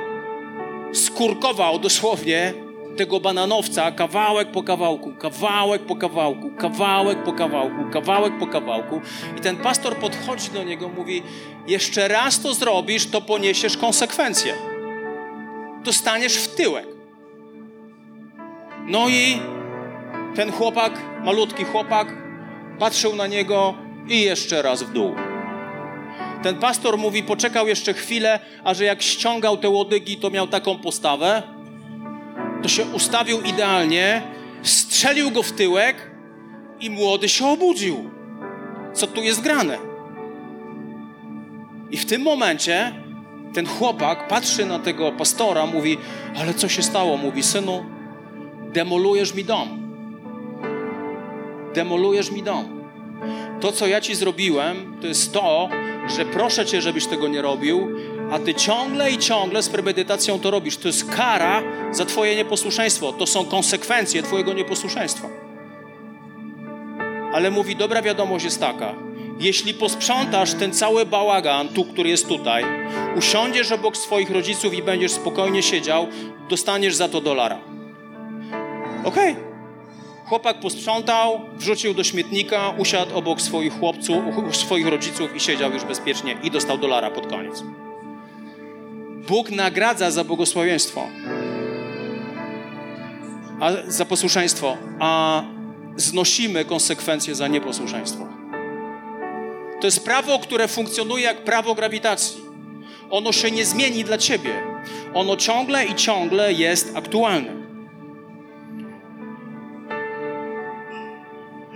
[0.94, 2.54] skurkował dosłownie
[2.98, 9.02] tego bananowca kawałek po kawałku, kawałek po kawałku, kawałek po kawałku, kawałek po kawałku.
[9.38, 11.24] I ten pastor podchodzi do niego, mówi:
[11.68, 14.54] Jeszcze raz to zrobisz, to poniesiesz konsekwencje.
[15.84, 16.88] Dostaniesz w tyłek.
[18.88, 19.40] No i
[20.36, 22.08] ten chłopak, malutki chłopak,
[22.80, 23.74] patrzył na niego
[24.08, 25.16] i jeszcze raz w dół.
[26.44, 30.80] Ten pastor mówi, poczekał jeszcze chwilę, a że jak ściągał te łodygi, to miał taką
[30.80, 31.44] postawę,
[32.64, 34.22] to się ustawił idealnie,
[34.62, 36.12] strzelił go w tyłek
[36.80, 38.10] i młody się obudził.
[38.94, 39.78] Co tu jest grane?
[41.92, 42.94] I w tym momencie
[43.54, 45.98] ten chłopak patrzy na tego pastora, mówi:
[46.40, 47.18] Ale co się stało?
[47.18, 47.86] Mówi: Synu,
[48.74, 49.84] demolujesz mi dom.
[51.76, 52.84] Demolujesz mi dom.
[53.62, 55.70] To, co ja ci zrobiłem, to jest to,
[56.16, 57.88] że proszę cię, żebyś tego nie robił,
[58.34, 60.78] a ty ciągle i ciągle z premedytacją to robisz.
[60.78, 63.14] To jest kara za twoje nieposłuszeństwo.
[63.14, 65.30] To są konsekwencje twojego nieposłuszeństwa.
[67.34, 68.94] Ale mówi, dobra wiadomość jest taka.
[69.40, 72.66] Jeśli posprzątasz ten cały bałagan, tu, który jest tutaj,
[73.18, 76.08] usiądziesz obok swoich rodziców i będziesz spokojnie siedział,
[76.50, 77.60] dostaniesz za to dolara.
[79.04, 79.32] Okej.
[79.32, 79.54] Okay.
[80.26, 86.38] Chłopak posprzątał, wrzucił do śmietnika, usiadł obok swoich chłopców, swoich rodziców i siedział już bezpiecznie
[86.44, 87.64] i dostał dolara pod koniec.
[89.28, 91.08] Bóg nagradza za błogosławieństwo,
[93.60, 95.44] a za posłuszeństwo, a
[95.96, 98.28] znosimy konsekwencje za nieposłuszeństwo.
[99.82, 102.42] To jest prawo, które funkcjonuje jak prawo grawitacji.
[103.10, 104.64] Ono się nie zmieni dla ciebie.
[105.14, 107.64] Ono ciągle i ciągle jest aktualne.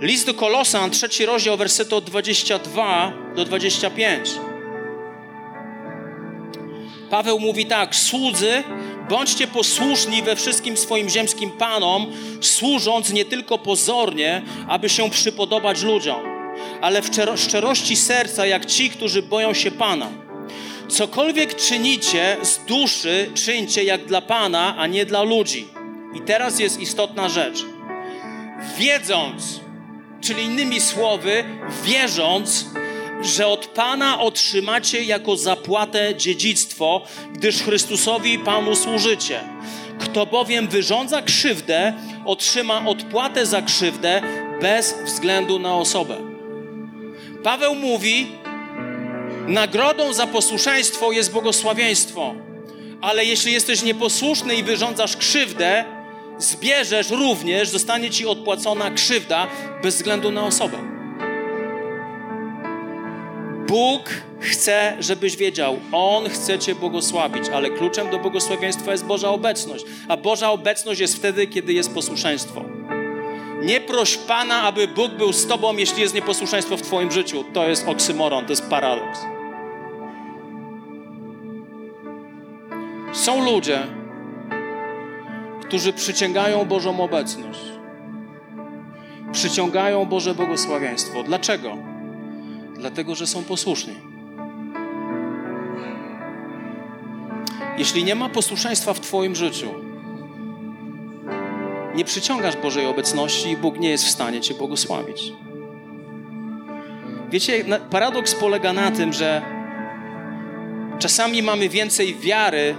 [0.00, 4.30] List do Kolosan, trzeci rozdział, wersety od 22 do 25.
[7.10, 8.62] Paweł mówi tak: Słudzy,
[9.08, 12.06] bądźcie posłuszni we wszystkim swoim ziemskim panom,
[12.40, 16.20] służąc nie tylko pozornie, aby się przypodobać ludziom,
[16.80, 20.10] ale w szczerości serca, jak ci, którzy boją się Pana.
[20.88, 25.66] Cokolwiek czynicie z duszy, czyńcie jak dla Pana, a nie dla ludzi.
[26.14, 27.64] I teraz jest istotna rzecz.
[28.78, 29.60] Wiedząc,
[30.20, 31.44] czyli innymi słowy,
[31.84, 32.66] wierząc,
[33.22, 37.02] że od Pana otrzymacie jako zapłatę dziedzictwo,
[37.32, 39.40] gdyż Chrystusowi Panu służycie.
[39.98, 41.92] Kto bowiem wyrządza krzywdę,
[42.24, 44.22] otrzyma odpłatę za krzywdę
[44.60, 46.16] bez względu na osobę.
[47.42, 48.26] Paweł mówi:
[49.46, 52.34] Nagrodą za posłuszeństwo jest błogosławieństwo,
[53.00, 55.84] ale jeśli jesteś nieposłuszny i wyrządzasz krzywdę,
[56.38, 59.46] zbierzesz również, zostanie ci odpłacona krzywda
[59.82, 60.97] bez względu na osobę.
[63.68, 69.84] Bóg chce, żebyś wiedział, On chce Cię błogosławić, ale kluczem do błogosławieństwa jest Boża obecność.
[70.08, 72.64] A Boża obecność jest wtedy, kiedy jest posłuszeństwo.
[73.62, 77.44] Nie proś Pana, aby Bóg był z Tobą, jeśli jest nieposłuszeństwo w Twoim życiu.
[77.52, 79.18] To jest oksymoron, to jest paradoks.
[83.12, 83.78] Są ludzie,
[85.62, 87.60] którzy przyciągają Bożą obecność.
[89.32, 91.22] Przyciągają Boże błogosławieństwo.
[91.22, 91.97] Dlaczego?
[92.78, 93.94] Dlatego, że są posłuszni.
[97.78, 99.68] Jeśli nie ma posłuszeństwa w Twoim życiu,
[101.94, 105.32] nie przyciągasz Bożej obecności i Bóg nie jest w stanie Cię błogosławić.
[107.30, 109.42] Wiecie, paradoks polega na tym, że
[110.98, 112.74] czasami mamy więcej wiary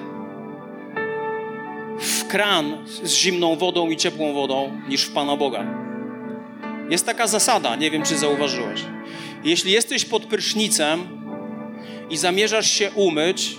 [1.99, 5.65] w kran z zimną wodą i ciepłą wodą niż w Pana Boga.
[6.89, 8.85] Jest taka zasada, nie wiem czy zauważyłeś.
[9.43, 11.07] Jeśli jesteś pod prysznicem
[12.09, 13.55] i zamierzasz się umyć,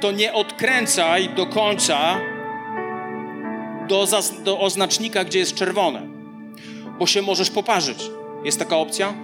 [0.00, 2.20] to nie odkręcaj do końca
[3.88, 4.06] do,
[4.44, 6.06] do oznacznika, gdzie jest czerwone,
[6.98, 7.98] bo się możesz poparzyć.
[8.44, 9.14] Jest taka opcja?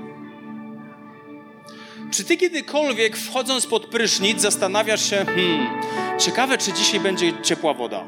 [2.10, 5.82] Czy ty kiedykolwiek wchodząc pod prysznic zastanawiasz się, hmm,
[6.18, 8.04] ciekawe czy dzisiaj będzie ciepła woda?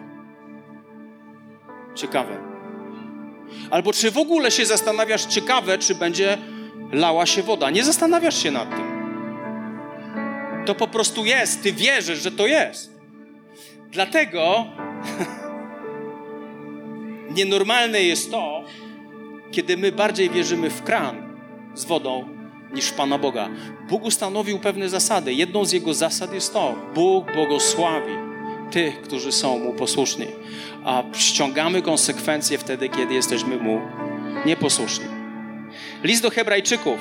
[1.94, 2.49] Ciekawe.
[3.70, 6.38] Albo czy w ogóle się zastanawiasz, ciekawe, czy będzie
[6.92, 7.70] lała się woda?
[7.70, 9.00] Nie zastanawiasz się nad tym.
[10.66, 12.90] To po prostu jest, ty wierzysz, że to jest.
[13.90, 14.64] Dlatego
[17.36, 18.64] nienormalne jest to,
[19.50, 21.38] kiedy my bardziej wierzymy w kran
[21.74, 22.28] z wodą
[22.74, 23.48] niż w Pana Boga.
[23.88, 25.34] Bóg ustanowił pewne zasady.
[25.34, 28.12] Jedną z Jego zasad jest to, Bóg błogosławi
[28.70, 30.26] tych, którzy są Mu posłuszni,
[30.84, 33.80] a ściągamy konsekwencje wtedy, kiedy jesteśmy Mu
[34.46, 35.06] nieposłuszni.
[36.04, 36.98] List do Hebrajczyków.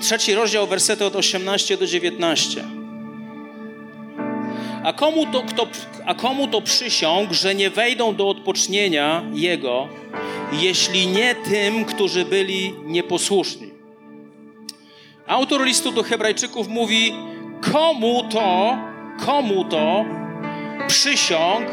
[0.00, 2.64] Trzeci rozdział, wersety od 18 do 19.
[4.84, 5.66] A komu, to, kto,
[6.06, 9.88] a komu to przysiąg, że nie wejdą do odpocznienia Jego,
[10.52, 13.70] jeśli nie tym, którzy byli nieposłuszni?
[15.26, 17.14] Autor listu do Hebrajczyków mówi:
[17.72, 18.78] Komu to,
[19.26, 20.04] komu to
[20.88, 21.66] przysiąg,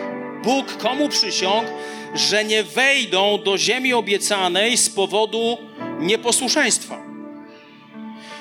[0.43, 1.68] Bóg komu przysiąg,
[2.14, 5.58] że nie wejdą do ziemi obiecanej z powodu
[6.00, 7.02] nieposłuszeństwa?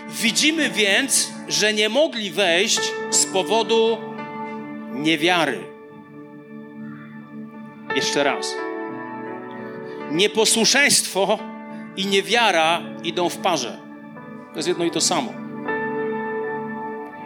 [0.08, 2.80] Widzimy więc, że nie mogli wejść
[3.10, 3.98] z powodu
[4.92, 5.64] niewiary.
[7.96, 8.54] Jeszcze raz.
[10.10, 11.38] Nieposłuszeństwo
[11.96, 13.78] i niewiara idą w parze.
[14.52, 15.32] To jest jedno i to samo.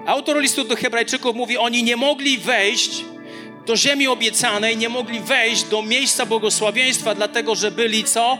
[0.06, 3.04] Autor listu do Hebrajczyków mówi: Oni nie mogli wejść
[3.66, 8.38] do ziemi obiecanej, nie mogli wejść do miejsca błogosławieństwa, dlatego że byli co?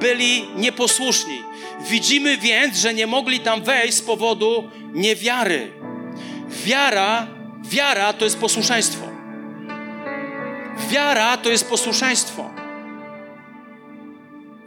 [0.00, 1.42] Byli nieposłuszni.
[1.90, 5.72] Widzimy więc, że nie mogli tam wejść z powodu niewiary.
[6.64, 7.26] Wiara,
[7.64, 9.04] wiara to jest posłuszeństwo.
[10.90, 12.50] Wiara to jest posłuszeństwo.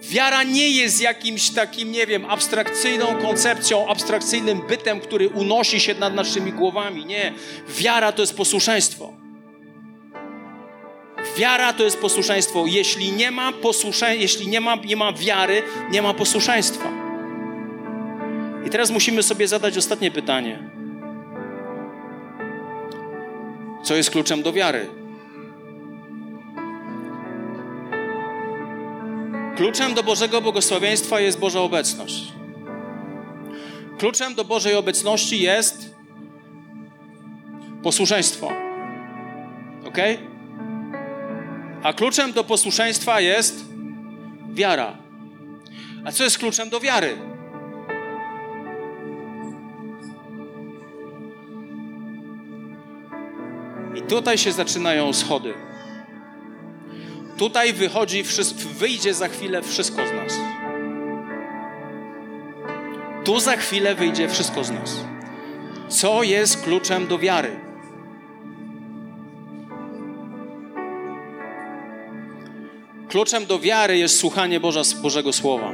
[0.02, 6.14] Wiara nie jest jakimś takim, nie wiem, abstrakcyjną koncepcją, abstrakcyjnym bytem, który unosi się nad
[6.14, 7.06] naszymi głowami.
[7.06, 7.34] Nie.
[7.68, 9.27] Wiara to jest posłuszeństwo.
[11.38, 12.66] Wiara to jest posłuszeństwo.
[12.68, 16.90] Jeśli nie ma posłuszeństwa, jeśli nie ma, nie ma wiary, nie ma posłuszeństwa.
[18.66, 20.70] I teraz musimy sobie zadać ostatnie pytanie.
[23.84, 24.88] Co jest kluczem do wiary?
[29.58, 32.24] Kluczem do Bożego błogosławieństwa jest Boża obecność.
[33.98, 35.96] Kluczem do Bożej obecności jest
[37.84, 38.52] posłuszeństwo.
[39.86, 39.98] Ok?
[41.84, 43.66] A kluczem do posłuszeństwa jest
[44.54, 44.98] wiara.
[46.06, 47.18] A co jest kluczem do wiary?
[53.96, 55.54] I tutaj się zaczynają schody.
[57.38, 58.24] Tutaj wychodzi,
[58.80, 60.40] wyjdzie za chwilę wszystko z nas.
[63.24, 64.98] Tu za chwilę wyjdzie wszystko z nas.
[65.88, 67.67] Co jest kluczem do wiary?
[73.10, 75.72] Kluczem do wiary jest słuchanie Boża, Bożego Słowa.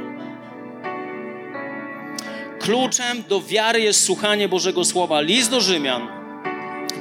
[2.60, 5.20] Kluczem do wiary jest słuchanie Bożego Słowa.
[5.20, 6.08] List do Rzymian,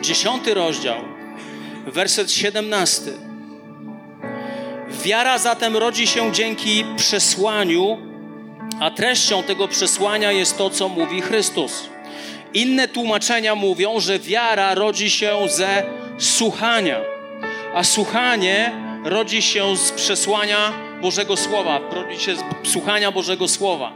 [0.01, 0.97] dziesiąty rozdział,
[1.85, 3.13] werset siedemnasty.
[5.03, 7.97] Wiara zatem rodzi się dzięki przesłaniu,
[8.79, 11.89] a treścią tego przesłania jest to, co mówi Chrystus.
[12.53, 15.83] Inne tłumaczenia mówią, że wiara rodzi się ze
[16.17, 17.01] słuchania,
[17.73, 23.91] a słuchanie rodzi się z przesłania Bożego Słowa, rodzi się z słuchania Bożego Słowa.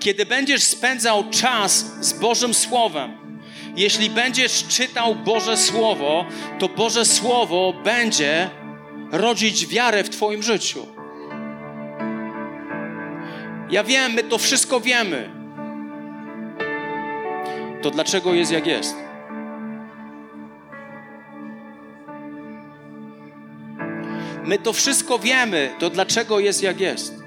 [0.00, 3.18] Kiedy będziesz spędzał czas z Bożym Słowem,
[3.76, 6.24] jeśli będziesz czytał Boże Słowo,
[6.58, 8.50] to Boże Słowo będzie
[9.12, 10.86] rodzić wiarę w Twoim życiu.
[13.70, 15.30] Ja wiem, my to wszystko wiemy.
[17.82, 19.09] To dlaczego jest jak jest?
[24.44, 27.20] My to wszystko wiemy, to dlaczego jest jak jest?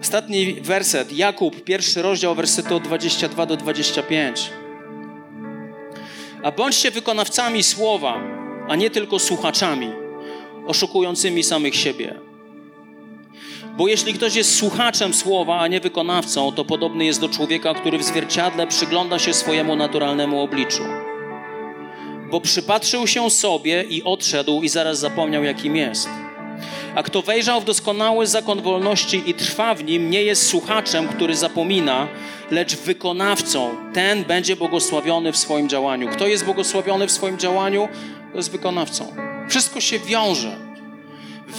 [0.00, 4.50] Ostatni werset, Jakub, pierwszy rozdział, wersety od 22 do 25.
[6.42, 8.20] A bądźcie wykonawcami słowa,
[8.68, 9.90] a nie tylko słuchaczami,
[10.66, 12.14] oszukującymi samych siebie.
[13.76, 17.98] Bo jeśli ktoś jest słuchaczem słowa, a nie wykonawcą, to podobny jest do człowieka, który
[17.98, 20.82] w zwierciadle przygląda się swojemu naturalnemu obliczu
[22.34, 26.08] bo przypatrzył się sobie i odszedł i zaraz zapomniał, jakim jest.
[26.94, 31.36] A kto wejrzał w doskonały zakon wolności i trwa w nim, nie jest słuchaczem, który
[31.36, 32.08] zapomina,
[32.50, 33.70] lecz wykonawcą.
[33.92, 36.08] Ten będzie błogosławiony w swoim działaniu.
[36.08, 37.88] Kto jest błogosławiony w swoim działaniu,
[38.32, 39.16] to jest wykonawcą.
[39.48, 40.56] Wszystko się wiąże.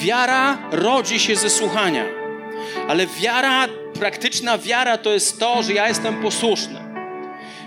[0.01, 2.05] Wiara rodzi się ze słuchania,
[2.87, 3.67] ale wiara,
[3.99, 6.84] praktyczna wiara to jest to, że ja jestem posłuszny.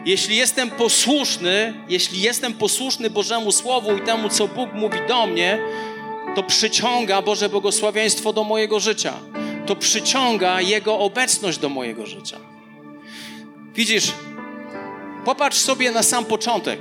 [0.05, 5.59] Jeśli jestem posłuszny, jeśli jestem posłuszny Bożemu Słowu i temu, co Bóg mówi do mnie,
[6.35, 9.15] to przyciąga Boże błogosławieństwo do mojego życia.
[9.67, 12.39] To przyciąga Jego obecność do mojego życia.
[13.75, 14.13] Widzisz,
[15.25, 16.81] popatrz sobie na sam początek.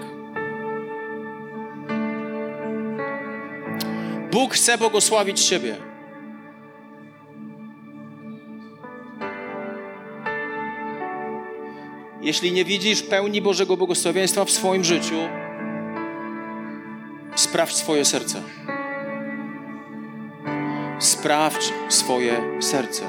[4.32, 5.76] Bóg chce błogosławić Ciebie.
[12.28, 15.16] Jeśli nie widzisz pełni Bożego błogosławieństwa w swoim życiu,
[17.36, 18.42] sprawdź swoje serce.
[21.00, 23.04] Sprawdź swoje serce.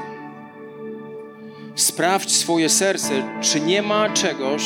[1.74, 4.62] Sprawdź swoje serce, czy nie ma czegoś,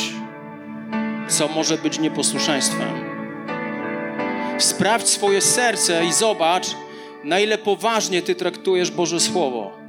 [1.27, 2.89] co może być nieposłuszeństwem.
[4.57, 6.67] Sprawdź swoje serce i zobacz,
[7.23, 9.82] na ile poważnie Ty traktujesz Boże Słowo.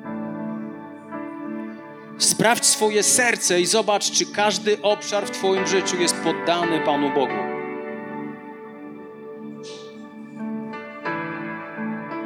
[2.18, 7.34] Sprawdź swoje serce i zobacz, czy każdy obszar w Twoim życiu jest poddany Panu Bogu.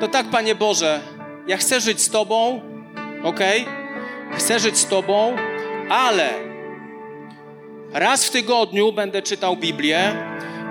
[0.01, 1.01] To tak, Panie Boże,
[1.47, 2.61] ja chcę żyć z Tobą,
[3.22, 3.41] ok?
[4.36, 5.36] Chcę żyć z Tobą,
[5.89, 6.30] ale
[7.93, 10.12] raz w tygodniu będę czytał Biblię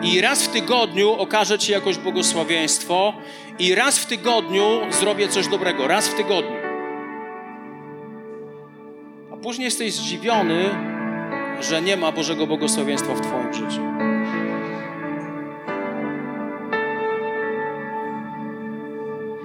[0.01, 3.13] i raz w tygodniu okażę Ci jakoś błogosławieństwo
[3.59, 5.87] i raz w tygodniu zrobię coś dobrego.
[5.87, 6.66] Raz w tygodniu.
[9.47, 10.69] Później jesteś zdziwiony,
[11.61, 13.81] że nie ma Bożego błogosławieństwa w Twoim życiu.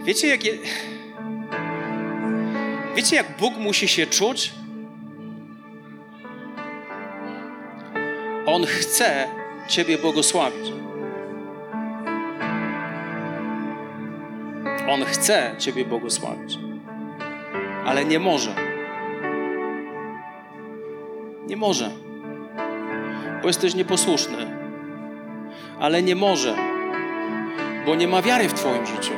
[0.04, 0.52] Wiecie, jak je...
[2.96, 4.52] Wiecie, jak Bóg musi się czuć?
[8.46, 9.28] On chce
[9.68, 10.72] Ciebie błogosławić.
[14.88, 16.58] On chce Ciebie błogosławić,
[17.84, 18.71] ale nie może.
[21.46, 21.90] Nie może,
[23.42, 24.56] bo jesteś nieposłuszny,
[25.80, 26.56] ale nie może,
[27.86, 29.12] bo nie ma wiary w Twoim życiu.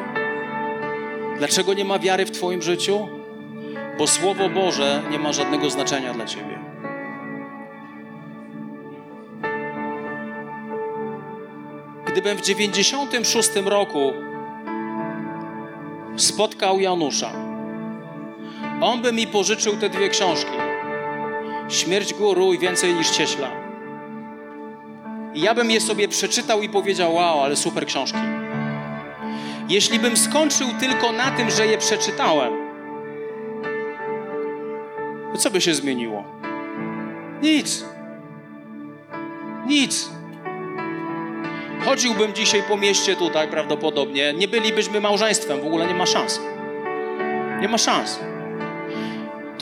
[1.39, 3.09] Dlaczego nie ma wiary w Twoim życiu?
[3.99, 6.59] Bo Słowo Boże nie ma żadnego znaczenia dla Ciebie.
[12.07, 14.13] Gdybym w 96 roku
[16.17, 17.31] spotkał Janusza,
[18.81, 20.74] on by mi pożyczył te dwie książki.
[21.69, 23.51] Śmierć Guru i Więcej niż Cieśla.
[25.35, 28.19] I ja bym je sobie przeczytał i powiedział, wow, ale super książki.
[29.69, 32.53] Jeśli bym skończył tylko na tym, że je przeczytałem,
[35.33, 36.25] to co by się zmieniło?
[37.43, 37.85] Nic.
[39.67, 40.11] Nic.
[41.85, 46.41] Chodziłbym dzisiaj po mieście tutaj prawdopodobnie, nie bylibyśmy małżeństwem, w ogóle nie ma szans.
[47.61, 48.21] Nie ma szans.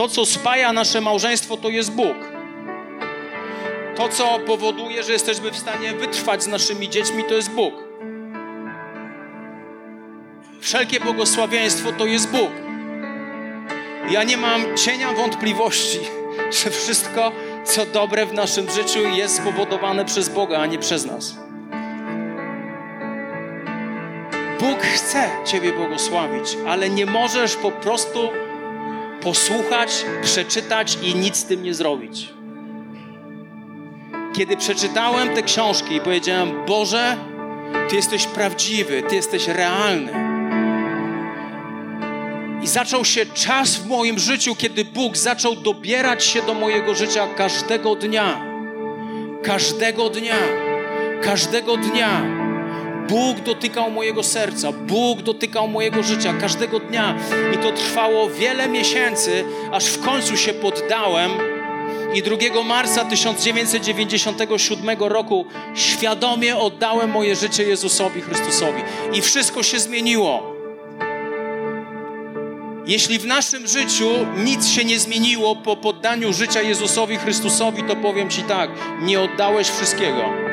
[0.03, 2.17] To, co spaja nasze małżeństwo, to jest Bóg.
[3.97, 7.75] To, co powoduje, że jesteśmy w stanie wytrwać z naszymi dziećmi, to jest Bóg.
[10.61, 12.51] Wszelkie błogosławieństwo to jest Bóg.
[14.11, 16.01] Ja nie mam cienia wątpliwości,
[16.63, 17.33] że wszystko,
[17.65, 21.35] co dobre w naszym życiu, jest spowodowane przez Boga, a nie przez nas.
[24.61, 28.31] Bóg chce Ciebie błogosławić, ale nie możesz po prostu
[29.23, 32.29] posłuchać, przeczytać i nic z tym nie zrobić.
[34.37, 37.17] Kiedy przeczytałem te książki i powiedziałem: Boże,
[37.89, 40.13] Ty jesteś prawdziwy, Ty jesteś realny.
[42.63, 47.27] I zaczął się czas w moim życiu, kiedy Bóg zaczął dobierać się do mojego życia
[47.37, 48.45] każdego dnia.
[49.43, 50.37] Każdego dnia.
[51.23, 52.42] Każdego dnia
[53.09, 57.15] Bóg dotykał mojego serca, Bóg dotykał mojego życia każdego dnia
[57.55, 61.31] i to trwało wiele miesięcy, aż w końcu się poddałem
[62.15, 68.83] i 2 marca 1997 roku świadomie oddałem moje życie Jezusowi Chrystusowi
[69.13, 70.53] i wszystko się zmieniło.
[72.87, 78.31] Jeśli w naszym życiu nic się nie zmieniło po poddaniu życia Jezusowi Chrystusowi, to powiem
[78.31, 80.52] Ci tak, nie oddałeś wszystkiego.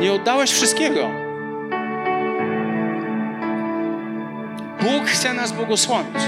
[0.00, 1.10] Nie oddałeś wszystkiego.
[4.82, 6.22] Bóg chce nas błogosławić.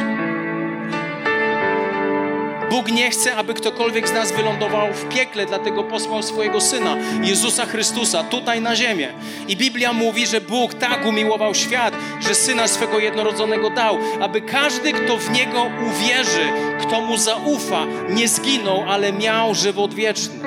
[2.70, 7.66] Bóg nie chce, aby ktokolwiek z nas wylądował w piekle, dlatego posłał swojego Syna, Jezusa
[7.66, 9.08] Chrystusa, tutaj na ziemię.
[9.48, 14.92] I Biblia mówi, że Bóg tak umiłował świat, że Syna swego jednorodzonego dał, aby każdy,
[14.92, 20.41] kto w Niego uwierzy, kto Mu zaufa, nie zginął, ale miał żywot wieczny.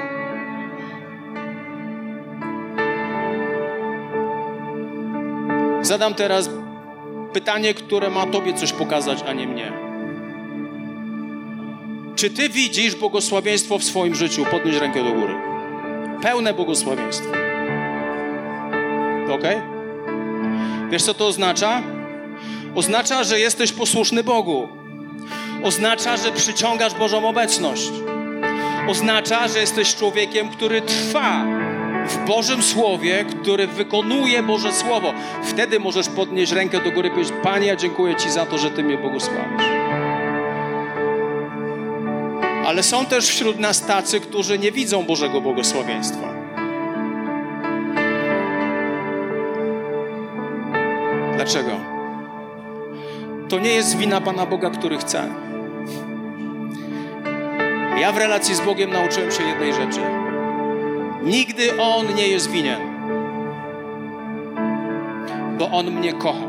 [5.85, 6.49] Zadam teraz
[7.33, 9.71] pytanie, które ma Tobie coś pokazać, a nie mnie.
[12.15, 14.45] Czy Ty widzisz błogosławieństwo w swoim życiu?
[14.51, 15.35] Podnieś rękę do góry.
[16.21, 17.29] Pełne błogosławieństwo.
[19.31, 19.43] Ok?
[20.91, 21.81] Wiesz, co to oznacza?
[22.75, 24.67] Oznacza, że jesteś posłuszny Bogu.
[25.63, 27.91] Oznacza, że przyciągasz Bożą obecność.
[28.89, 31.45] Oznacza, że jesteś człowiekiem, który trwa
[32.07, 35.13] w Bożym Słowie, który wykonuje Boże Słowo.
[35.43, 38.83] Wtedy możesz podnieść rękę do góry i powiedzieć: Panie, dziękuję Ci za to, że Ty
[38.83, 39.65] mnie błogosławisz.
[42.65, 46.33] Ale są też wśród nas tacy, którzy nie widzą Bożego błogosławieństwa.
[51.35, 51.71] Dlaczego?
[53.49, 55.29] To nie jest wina Pana Boga, który chce.
[57.99, 60.24] Ja w relacji z Bogiem nauczyłem się jednej rzeczy.
[61.25, 62.79] Nigdy On nie jest winien,
[65.57, 66.47] bo On mnie kocha.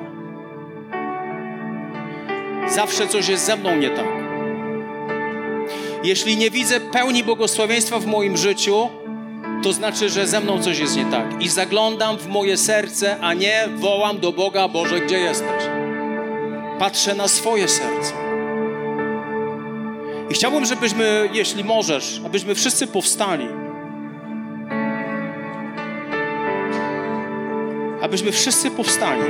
[2.68, 4.06] Zawsze coś jest ze mną nie tak.
[6.04, 8.88] Jeśli nie widzę pełni błogosławieństwa w moim życiu,
[9.62, 11.42] to znaczy, że ze mną coś jest nie tak.
[11.42, 15.62] I zaglądam w moje serce, a nie wołam do Boga, Boże, gdzie jesteś?
[16.78, 18.12] Patrzę na swoje serce.
[20.30, 23.65] I chciałbym, żebyśmy, jeśli możesz, abyśmy wszyscy powstali.
[28.16, 29.22] Abyśmy wszyscy powstali.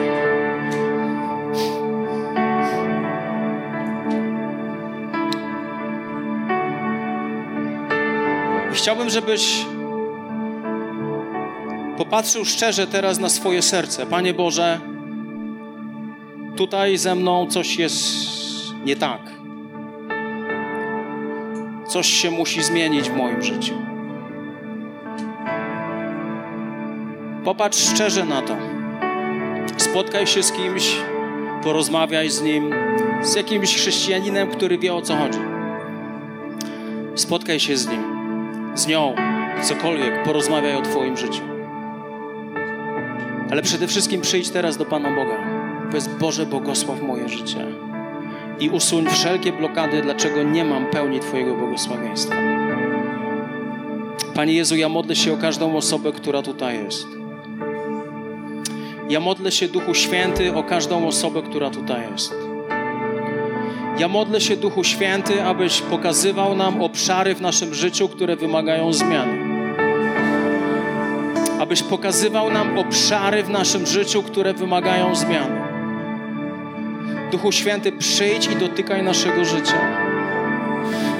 [8.72, 9.66] I chciałbym, żebyś
[11.96, 14.06] popatrzył szczerze teraz na swoje serce.
[14.06, 14.80] Panie Boże,
[16.56, 18.04] tutaj ze mną coś jest
[18.84, 19.20] nie tak.
[21.88, 23.74] Coś się musi zmienić w moim życiu.
[27.44, 28.75] Popatrz szczerze na to.
[29.76, 30.96] Spotkaj się z kimś,
[31.62, 32.74] porozmawiaj z nim,
[33.22, 35.38] z jakimś chrześcijaninem, który wie o co chodzi.
[37.14, 38.02] Spotkaj się z nim,
[38.74, 39.14] z nią,
[39.62, 41.42] cokolwiek, porozmawiaj o Twoim życiu.
[43.50, 45.36] Ale przede wszystkim przyjdź teraz do Pana Boga.
[45.86, 47.66] Powiedz, Boże, błogosław moje życie.
[48.60, 52.34] I usuń wszelkie blokady, dlaczego nie mam pełni Twojego błogosławieństwa.
[54.34, 57.06] Panie Jezu, ja modlę się o każdą osobę, która tutaj jest.
[59.08, 62.34] Ja modlę się, Duchu Święty, o każdą osobę, która tutaj jest.
[63.98, 69.46] Ja modlę się, Duchu Święty, abyś pokazywał nam obszary w naszym życiu, które wymagają zmiany
[71.60, 75.60] abyś pokazywał nam obszary w naszym życiu, które wymagają zmiany.
[77.32, 79.78] Duchu Święty, przyjdź i dotykaj naszego życia.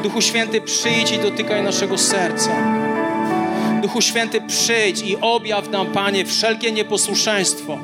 [0.03, 2.51] Duchu Święty, przyjdź i dotykaj naszego serca.
[3.87, 7.79] Duchu Święty, przyjdź i objaw nam, Panie, wszelkie nieposłuszeństwo.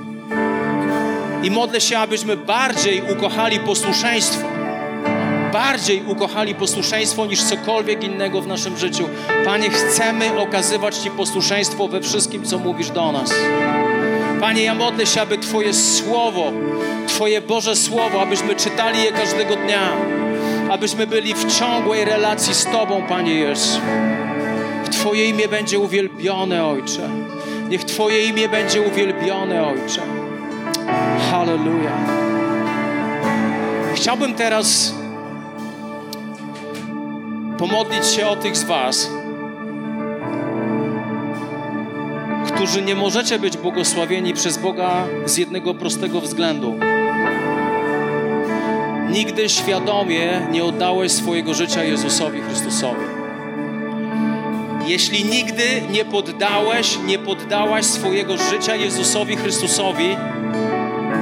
[1.42, 4.48] I modlę się, abyśmy bardziej ukochali posłuszeństwo
[5.52, 9.08] bardziej ukochali posłuszeństwo niż cokolwiek innego w naszym życiu.
[9.44, 13.34] Panie, chcemy okazywać Ci posłuszeństwo we wszystkim, co mówisz do nas.
[14.40, 16.52] Panie, ja modlę się, aby Twoje słowo,
[17.08, 19.92] Twoje Boże Słowo, abyśmy czytali je każdego dnia,
[20.70, 23.80] abyśmy byli w ciągłej relacji z Tobą, Panie Jezu.
[24.92, 27.08] Twoje imię będzie uwielbione, Ojcze.
[27.68, 30.00] Niech Twoje imię będzie uwielbione, Ojcze.
[31.30, 31.98] Hallelujah.
[33.94, 34.94] Chciałbym teraz
[37.58, 39.10] pomodlić się o tych z Was,
[42.54, 46.78] którzy nie możecie być błogosławieni przez Boga z jednego prostego względu.
[49.10, 53.11] Nigdy świadomie nie oddałeś swojego życia Jezusowi Chrystusowi.
[54.86, 60.16] Jeśli nigdy nie poddałeś, nie poddałaś swojego życia Jezusowi Chrystusowi,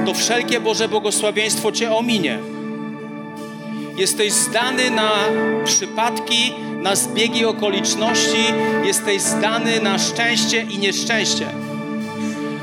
[0.05, 2.39] to wszelkie Boże błogosławieństwo Cię ominie.
[3.97, 5.11] Jesteś zdany na
[5.65, 8.43] przypadki, na zbiegi okoliczności,
[8.85, 11.47] jesteś zdany na szczęście i nieszczęście.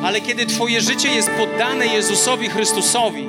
[0.03, 3.29] Ale kiedy Twoje życie jest poddane Jezusowi Chrystusowi,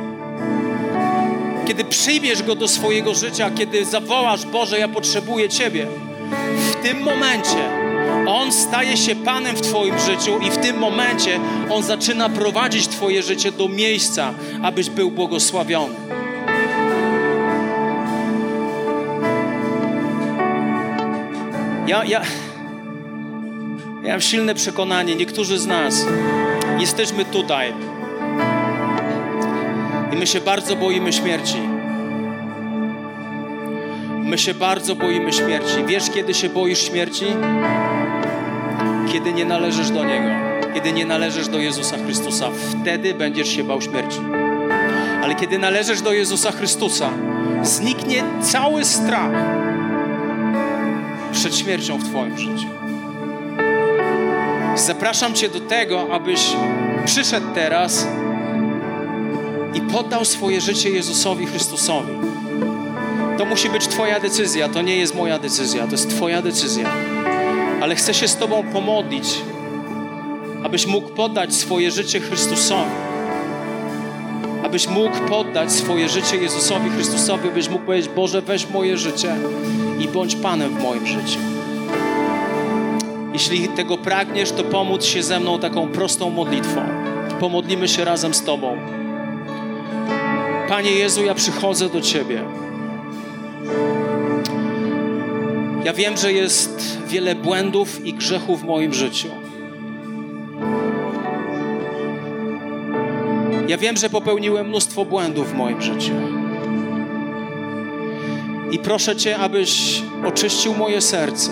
[1.67, 5.87] kiedy przyjmiesz Go do swojego życia, kiedy zawołasz, Boże, ja potrzebuję Ciebie,
[6.79, 7.69] w tym momencie
[8.27, 13.23] On staje się Panem w Twoim życiu i w tym momencie On zaczyna prowadzić Twoje
[13.23, 15.95] życie do miejsca, abyś był błogosławiony.
[21.87, 22.21] Ja, ja,
[24.03, 26.05] ja mam silne przekonanie, niektórzy z nas
[26.79, 27.73] jesteśmy tutaj
[30.13, 31.68] i my się bardzo boimy śmierci.
[34.29, 35.85] My się bardzo boimy śmierci.
[35.85, 37.25] Wiesz, kiedy się boisz śmierci?
[39.11, 40.29] Kiedy nie należysz do Niego,
[40.73, 42.49] kiedy nie należysz do Jezusa Chrystusa.
[42.81, 44.19] Wtedy będziesz się bał śmierci.
[45.23, 47.09] Ale kiedy należysz do Jezusa Chrystusa,
[47.63, 49.31] zniknie cały strach
[51.31, 52.67] przed śmiercią w Twoim życiu.
[54.75, 56.41] Zapraszam Cię do tego, abyś
[57.05, 58.07] przyszedł teraz
[59.73, 62.28] i poddał swoje życie Jezusowi Chrystusowi.
[63.39, 66.89] To musi być Twoja decyzja, to nie jest moja decyzja, to jest Twoja decyzja.
[67.81, 69.41] Ale chcę się z Tobą pomodlić,
[70.63, 72.91] abyś mógł poddać swoje życie Chrystusowi.
[74.63, 79.35] Abyś mógł poddać swoje życie Jezusowi Chrystusowi, byś mógł powiedzieć: Boże, weź moje życie
[79.99, 81.39] i bądź Panem w moim życiu.
[83.33, 86.81] Jeśli tego pragniesz, to pomóc się ze mną taką prostą modlitwą.
[87.39, 88.77] Pomodlimy się razem z Tobą.
[90.69, 92.58] Panie Jezu, ja przychodzę do Ciebie.
[95.89, 99.27] Ja wiem, że jest wiele błędów i grzechów w moim życiu.
[103.67, 106.13] Ja wiem, że popełniłem mnóstwo błędów w moim życiu.
[108.71, 111.51] I proszę Cię, abyś oczyścił moje serce.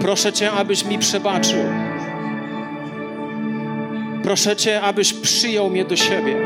[0.00, 1.64] Proszę Cię, abyś mi przebaczył.
[4.22, 6.36] Proszę Cię, abyś przyjął mnie do siebie.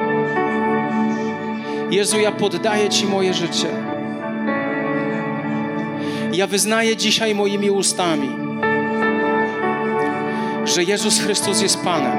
[1.90, 3.95] Jezu, ja poddaję Ci moje życie.
[6.37, 8.28] Ja wyznaję dzisiaj moimi ustami,
[10.64, 12.18] że Jezus Chrystus jest Panem.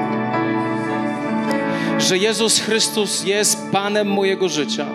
[1.98, 4.86] Że Jezus Chrystus jest Panem mojego życia.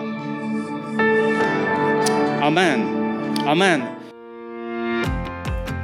[2.42, 2.86] Amen.
[3.46, 3.82] Amen.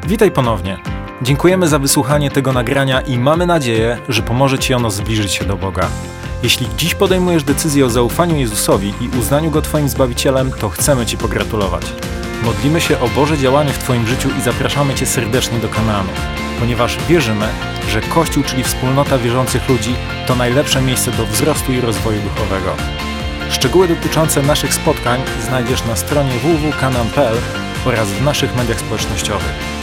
[0.07, 0.79] Witaj ponownie.
[1.23, 5.57] Dziękujemy za wysłuchanie tego nagrania i mamy nadzieję, że pomoże Ci ono zbliżyć się do
[5.57, 5.89] Boga.
[6.43, 11.17] Jeśli dziś podejmujesz decyzję o zaufaniu Jezusowi i uznaniu Go Twoim Zbawicielem, to chcemy Ci
[11.17, 11.93] pogratulować.
[12.43, 16.13] Modlimy się o Boże działanie w Twoim życiu i zapraszamy Cię serdecznie do Kanaanu,
[16.61, 17.49] ponieważ wierzymy,
[17.89, 19.95] że Kościół, czyli wspólnota wierzących ludzi,
[20.27, 22.77] to najlepsze miejsce do wzrostu i rozwoju duchowego.
[23.51, 27.37] Szczegóły dotyczące naszych spotkań znajdziesz na stronie www.kanan.pl
[27.85, 29.80] oraz w naszych mediach społecznościowych.